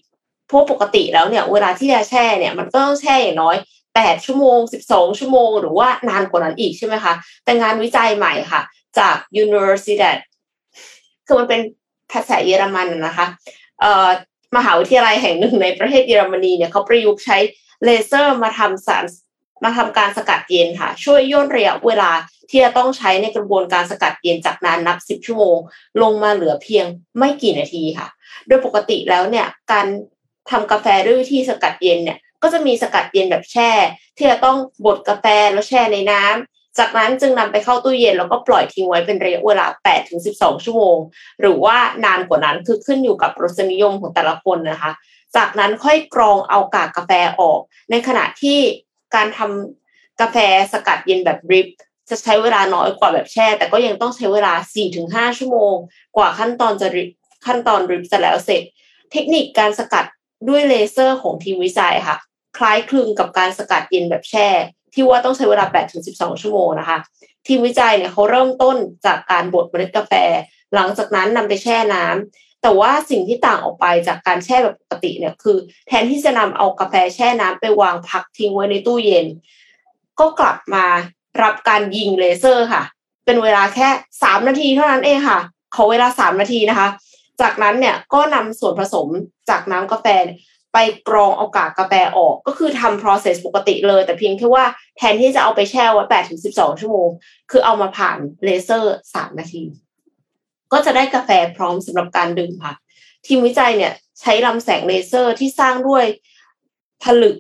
[0.47, 3.57] เพราะปกติแล้วเนี่ย เวลาที่จะแช่เนี่ยมันก็ต้องแช่อย่างน้อย
[3.95, 7.13] แปดชั่วโมงสิบสองชั่วโมง หรือว่านานกว่านั้นอีกใช่ไหมคะ
[7.45, 8.61] แต่งานวิจัยใหม่ค่ะ
[8.99, 9.95] จาก University
[11.27, 11.61] คือมันเป็น
[12.13, 13.27] ภาษาเยอรมันนะคะ
[13.81, 14.09] เอ่อ
[14.57, 17.39] มหาวิทยาลัยแห่งหนึ่งในประเทศเยอรมนีเนี่ยเขาประยุกต์ใช้
[17.85, 19.05] เลเซอร์มาทำสาร
[19.65, 22.11] มาทำการสกัดเย็นค่ะ ช่วยย่นระยะเวลา
[22.51, 25.57] ที่จะต้องใช้ในกระบวนการสกัดเย็นจากนานนับสิบชั่วโมง
[26.03, 26.87] ลงมาเหลือเพียง
[27.19, 28.09] ไม่กี่นาทีค่ะ
[28.47, 29.87] โดยปกติแล้วเนี่ยการ
[30.51, 33.71] ทำกาแฟด้วยวิธีสกัดเย็นเนี่ยก็จะมีสกัดเย็นแบบแช่
[34.17, 34.57] ที่จะต้อง
[34.87, 40.97] บดกาแฟแล้วแช่ในน้ำจากนั้นจึงนำไปเข้าตู้เย็นแล้วก็ปล่อยทิ้งไว้เป็นระยะเวลา 8 ถึง 12 ชั่วโมง
[41.41, 44.93] หรือว่านานกว่านั้นคือขึ้นอยู่กับรสนิยมของแต่ละคนนะคะ
[45.37, 48.59] จากนั้นค่อยกรองเอากากกาแฟออก ในขณะที่
[49.15, 50.37] การทำกาแฟ
[50.73, 51.69] สกัดเย็นแบบดริป
[52.11, 54.55] จะใช้เวลาน้อยกว่าแบบแช่ แต่ก็ยังต้องใช้เวลา
[54.95, 55.75] 4-5 ชั่วโมง
[56.17, 56.89] กว่าขั้นตอนจะ
[57.47, 58.63] ขั้นตอนดริปจะแล้วเสร็จ
[59.13, 60.05] เทคนิคการสกัด
[60.49, 62.17] ด้วยเลเซอร์ของทีมวิจัยค่ะ
[62.57, 64.49] คล้ายคลึงกับการสกัดเย็นแบบแช่
[64.95, 65.65] ที่ว่าต้องใช้เวลา
[66.05, 66.99] 8-12 ชั่วโมงนะคะ
[67.47, 70.13] ทีมวิจัยเนี่ยเขาเริ่มต้นจากการบดเมล็ดกาแฟ
[70.75, 75.57] หลังจากนั้นนำไปแช่น้ำ แต่ว่าสิ่งที่ต่างออกไปจากการแช่แบบปกติเนี่ยคือ
[75.89, 79.27] แทนที่จะนำเอากาแฟแช่น้ำไปวางพักทิ้งไว้ในตู้เย็น
[80.21, 80.85] ก็กลับมา
[81.43, 82.83] รับการยิงเลเซอร์ค่ะ
[83.25, 83.89] เป็นเวลาแค่
[84.23, 85.41] สามนาทีเท่านั้นเองค่ะ
[85.75, 86.89] ขอเวลาสามนาทีนะคะ
[87.41, 89.09] จากนั้นเนี่ยก็นำส่วนผสม
[89.49, 90.07] จากน้ำกาแฟ
[90.73, 90.79] ไป
[91.09, 94.65] กรองเอากากกาแฟออกก็คือทำ process ปกติเลย แต่เพียงแค่ว่า
[94.99, 97.09] แทนที่จะเอาไปแช่ไว้แปดถึงสิบสองชั่วโมง
[97.51, 99.63] คือเอามาผ่านเลเซอร์สามนาที
[100.73, 102.75] ก็จะได้กาแฟพร้อมสำหรับการดื่มค่ะ
[103.27, 106.05] ทีมวิจัยเนี่ยใช้ลำแสงเลเซอร์ที่สร้างด้วย
[107.03, 107.37] ผลึก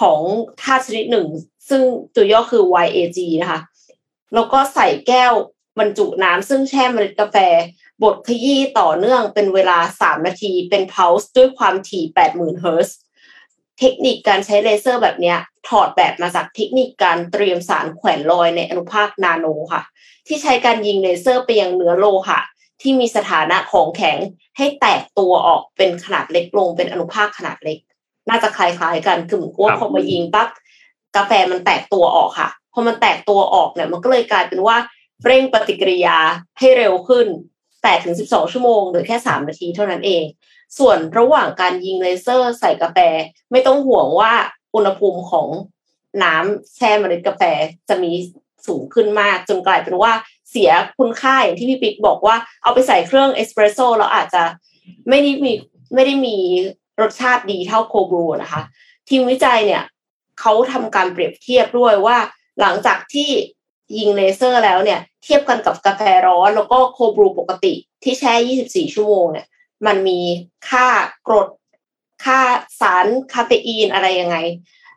[0.00, 0.20] ของ
[0.62, 1.28] ธาตุชนิดหนึ่ง
[1.68, 1.82] ซึ่ง
[2.14, 3.60] ตัวย่อคือ YAG นะคะ
[4.34, 5.32] แล้วก็ใส่แก้ว
[5.78, 7.36] บรรจุน้ำซึ่งแช่เมล็ดกาแฟ
[8.02, 12.98] บดขยี้ต่อเนื่องเป็นเวลา 3 นาที เป็น pulse ด้วยความถี่ 80,000 เฮิร์ตซ์
[13.78, 15.34] เทคนิคการใช้เลเซอร์แบบนี้
[15.68, 19.82] ถอดแบบมาจากเทคนิคการเตรียมสารแขวนลอยในอนุภาคนาโนค่ะ
[20.26, 22.40] ที่ใช้การยิงเลเซอร์ไปยังเนื้อโลหะ
[22.82, 24.18] ที่มีสถานะของแข็ง
[24.56, 27.78] ให้แตกตัวออกเป็นขนาดเล็กลงเป็นอนุภาคขนาดเล็ก
[28.28, 30.48] น่าจะคล้ายๆกันคือเหมือนว่าพอมายิงปั๊บ
[31.16, 34.76] กาแฟมันแตกตัวออกค่ะพอมันแตกตัวออกเนี่ยมันก็เลยกลายเป็นว่า
[35.24, 36.18] เร่งปฏิกิริยา
[36.58, 37.26] ให้เร็วขึ้น
[37.66, 40.24] 8ถึง12 ชั่วโมงหรือแค่ 3 นาทีเท่านั้นเอง
[40.78, 42.98] ส่วนระหว่างการยิงเลเซอร์ใส่กาแฟ
[43.50, 44.32] ไม่ต้องห่วงว่า
[44.74, 45.48] อุณหภูมิของ
[46.22, 47.42] น้ำแช่เมล็ดกาแฟ
[47.88, 48.12] จะมี
[48.66, 50.12] สูงขึ้นมาก จนกลายเป็นว่า
[50.50, 54.42] เสียคุณค่าอย่างที่พี่ปิ๊กบอกว่าเอาไปใส่เครื่องเอสเปรสโซ่แล้วอาจจะ
[55.08, 55.52] ไม่ได้มี
[55.94, 56.36] ไม่ได้มี
[57.00, 58.62] รสชาติดีเท่า cold brew นะคะ
[59.08, 59.82] ทีมวิจัยเนี่ย
[60.40, 62.18] เขาทำการเปรียบเทียบด้วยว่า
[62.60, 63.30] หลังจากที่
[63.96, 68.34] ยิงเลเซอร์แล้วเนี่ย เทียบกันกับกาแฟร้อน แล้วก็โคบรูปกติที่แช่
[68.88, 69.46] 24 ชั่วโมงเนี่ย
[69.86, 70.20] มันมี
[70.68, 70.86] ค่า
[71.26, 71.48] กรด
[72.24, 72.40] ค่า
[72.80, 74.36] สารคาเฟอีนอะไรยังไง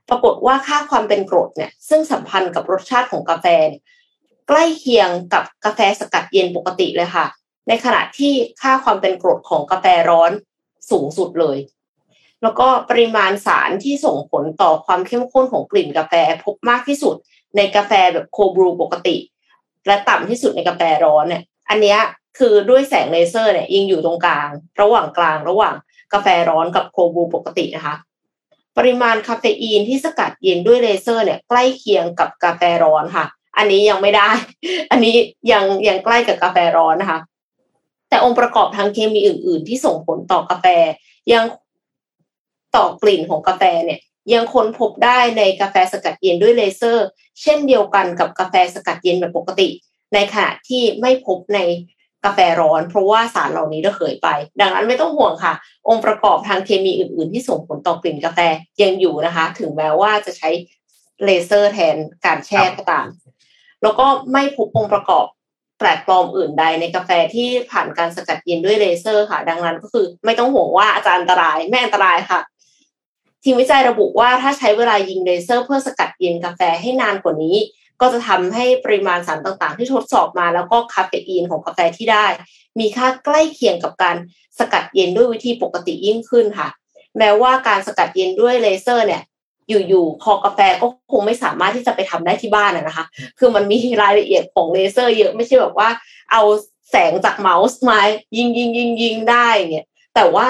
[0.10, 3.46] ปรากฏว่าค่าความเป็นกรดเนี่ย ซึ่งสัมพันธ์กับรสชาติของกาแฟ
[4.50, 7.26] ใกล้เคียงกับกาแฟสกัดเย็นปกติเลยค่ะ
[7.68, 10.32] ในขณะที่ค่าความเป็นกรดของกาแฟร้อน
[10.92, 11.58] สูงสุดเลย
[12.44, 17.16] แล้วก็ปริมาณสารที่ส่งผลต่อความเข้มข้นของกลิ่นกาแฟพบมากที่สุด
[17.56, 19.16] ในกาแฟแบบโคบรูปกติ
[19.88, 21.98] และต่ำที่สุดในกาแฟร้อนเนี่ย อันนี้
[22.38, 24.50] คือด้วยแสงเลเซอร์เนี่ยยิงอยู่ตรงกลาง
[24.82, 25.76] ระหว่างกลางระหว่าง
[26.14, 27.96] กาแฟร้อนกับ cold brew ปกตินะคะ
[28.78, 33.26] ปริมาณคาเฟอีนที่สกัดเย็นด้วยเลเซอร์เนี่ยใกล้เคียงกับกาแฟร้อนค่ะ
[33.60, 34.30] อันนี้ยังไม่ได้
[34.92, 35.16] อันนี้
[35.52, 37.20] ยังยังใกล้กับกาแฟร้อนนะคะ
[38.10, 40.66] แต่องค์ประกอบทางเคมีอื่น ๆ ที่ส่งผลต่อกาแฟ
[41.34, 41.44] ยัง
[42.76, 44.00] ต่อกลิ่นของกาแฟเนี่ย
[44.34, 47.08] ยังค้นพบได้ในกาแฟสกัดเย็นด้วยเลเซอร์
[47.42, 49.68] เช่นเดียวกันกับกาแฟสกัดเย็นแบบปกติ
[50.14, 51.60] ในขณะที่ไม่พบใน
[52.26, 54.28] กาแฟร้อน เพราะว่าสารเหล่านี้ระเหยไป
[54.60, 55.54] ดังนั้นไม่ต้องห่วงค่ะ
[55.88, 58.40] องค์ประกอบทางเคมีอื่น ๆ ที่ส่งผลต่อกลิ่นกาแฟ
[58.82, 60.50] ยังอยู่นะคะ ถึงแม้ว่าจะใช้
[61.24, 61.96] เลเซอร์แทน
[62.26, 63.08] การแช่ก็ตาม
[63.84, 65.26] แล้วก็ไม่พบองค์ประกอบ
[65.80, 72.40] แปลกปลอมอื่นใดในกาแฟที่ผ่านการสกัดเย็นด้วยเลเซอร์ค่ะ ดังนั้นก็คือไม่ต้องห่วงว่าอาจารย์อันตรายไม่อันตรายค่ะ
[73.44, 77.58] ทีมวิจัยระบุว่าถ้าใช้เวลายิงเลเซอร์ เพื่อสกัดเย็นกาแฟให้นานกว่านี้
[78.02, 82.26] ก็จะทำให้ปริมาณสารต่างๆ ที่ทดสอบมาแล้วก็คาเฟอีนของกาแฟที่ได้
[82.80, 84.16] มีค่าใกล้เคียงกับการ
[84.60, 86.68] สกัดเย็นด้วยวิธีปกติยิ่งขึ้นค่ะ
[87.18, 89.22] แม้ว่าการสกัดเย็นด้วยเลเซอร์เนี่ย
[89.70, 93.06] อยู่ๆคอกาแฟก็คงไม่สามารถที่จะไปทำได้ที่บ้านนะคะ
[93.40, 95.90] คือมันมีรายละเอียดของเลเซอร์เยอะไม่ใช่แบบว่า
[96.32, 96.42] เอา
[96.92, 98.00] แสงจากเมาส์มา
[98.38, 100.48] ยิงยิงยิงยิงได้เนี่ย แต่ว่า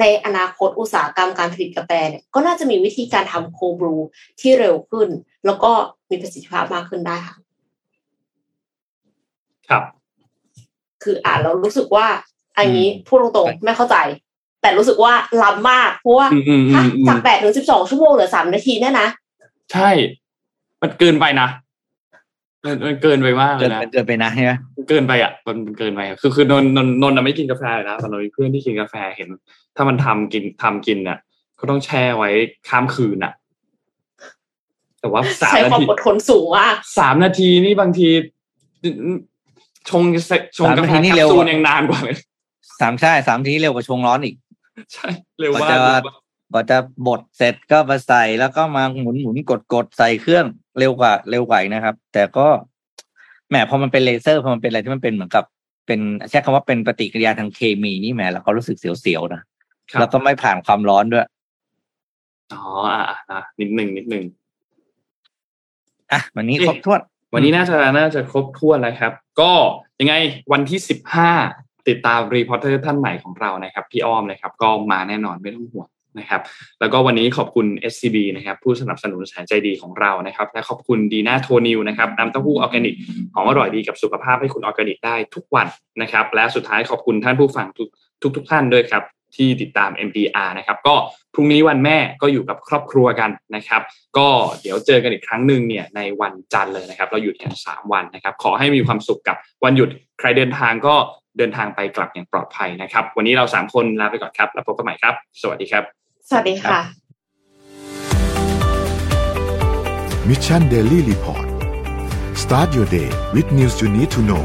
[0.00, 3.96] ในอนาคตอุตสาหกรรมการผลิตกาแฟเนี่ยก็น่าจะมีวิธีการทำโคบรู
[4.40, 5.08] ที่เร็วขึ้น
[5.46, 5.72] แล้วก็
[6.10, 7.36] มีประสิทธิภาพมากขึ้นได้ค่ะ
[9.68, 9.84] ครับ
[11.02, 12.06] คืออ่านแล้วรู้สึกว่า
[12.58, 13.96] อันนี้พูดตรงๆไม่เข้าใจ
[14.60, 16.26] แต่รู้สึกว่าล้ำมาก เพราะว่า
[17.08, 19.08] จากแปดถึงสิบสองชั่วโมงเหลือสามนาทีเนี่ยนะ
[19.72, 19.90] ใช่
[20.82, 21.48] มันเกินไปนะ
[22.64, 29.28] มันมันเกินไปมากเลเกิยนนะไปเกินไปนะใช่ไหมมันเกินไปอะมันมันเกินไปอะคือคือนนท์นนท์นนท์น่ะไม่กินกาแฟเลยนะแต่นนท์มีเพื่อนที่กินกาแฟเห็น
[29.76, 31.18] ถ้ามันทำกินทำกินอะ
[31.60, 32.30] ก็ต้องแช่ไว้
[32.68, 33.32] ข้ามคืนอะ
[35.00, 38.08] แต่ว่าสามใช้นาความทีอดทนสูงมากสามนาทีนี่บางที
[39.90, 42.16] ชงเสร็จชงกาแฟแคปซูลยังนานกว่าเลย
[42.80, 44.34] สามใช่สามทีเร็วกว่าชงร้อนอีก
[44.92, 45.08] ใช่
[45.40, 46.02] เร็วกว่ามากจะเร็วมาก
[46.52, 50.44] กว่าจะบดเสร็จก็มาใส่แล้วก็มาหมุนหมุนกดกดใส่เครื่อง
[50.78, 52.46] เร็วกว่าเร็วกว่าอีกนะครับ แต่ก็
[53.48, 55.44] แหมพอมันเป็นเลเซอร์พอมันเป็นอะไรที่มันเป็นเหมือนกับ
[55.86, 56.00] เป็น
[56.30, 59.42] ใช้คำว่าเป็นปฏิกิริยาทางเคมีนี่แหมแล้วก็รู้สึกเสียวๆนะ
[59.98, 61.26] แล้วก็ไม่ผ่านความร้อนด้วย
[62.52, 64.24] อ๋ออะอะอะนิดหนึ่งนิดหนึ่ง
[66.12, 67.00] อะวันนี้เอ๊ะครบถ้วน
[67.34, 69.52] วันนี้น่าจะน่าจะครบถ้วนแล้วครับ ก็
[70.00, 70.14] ยังไง
[70.52, 71.32] วันที่สิบห้า
[71.90, 75.88] ติดตาม reporter ท่านใหม่ของเรานะครับพี่อ้อมนะครับก็มาแน่นอนไม่ต้องห่วง
[76.18, 76.40] นะครับ
[76.80, 82.94] แล้วก็วันนี้ขอบคุณ SCB นะครับผู้สนับสนุนแสนใจดีของเรานะครับและขอบคุณดีน่าโทนิวนะครับน้ำเต้าหู้ออร์แกนิก
[83.34, 85.66] หอมอร่อยดีกับสุขภาพให้คุณออร์แกนิกได้ทุกวัน
[86.02, 87.88] นะครับและสุดท้ายขอบคุณท่านผู้ฟังทุก
[88.22, 89.02] ทุกทุกท่านด้วยครับ
[89.36, 90.94] ที่ติดตาม MDR นะครับก็
[91.34, 93.82] พรุ่งนี้วันแม่ก็อยู่กับครอบครัวกันนะครับ
[94.18, 94.28] ก็
[94.60, 99.88] เดี๋ยวเจอกันอีกครั้งหนึ่งเนี่ยในวันจันทร์เลยนะครับ เราหยุดกันสามวันนะครับ ขอให้มีความสุขกับวันหยุด
[100.18, 100.94] ใครเดินทางก็
[101.38, 105.84] เดินทางไปกลับอย่างปลอดภัยนะครับ วันนี้เราสามคนลาไปก่อนครับ แล้วพบกันใหม่ครับ สวัสดีครับ
[106.28, 106.80] สวัสดีค่ะ
[110.28, 111.46] มิชชันเดลี่รีพอร์ต
[112.42, 114.44] start your day with news you need to know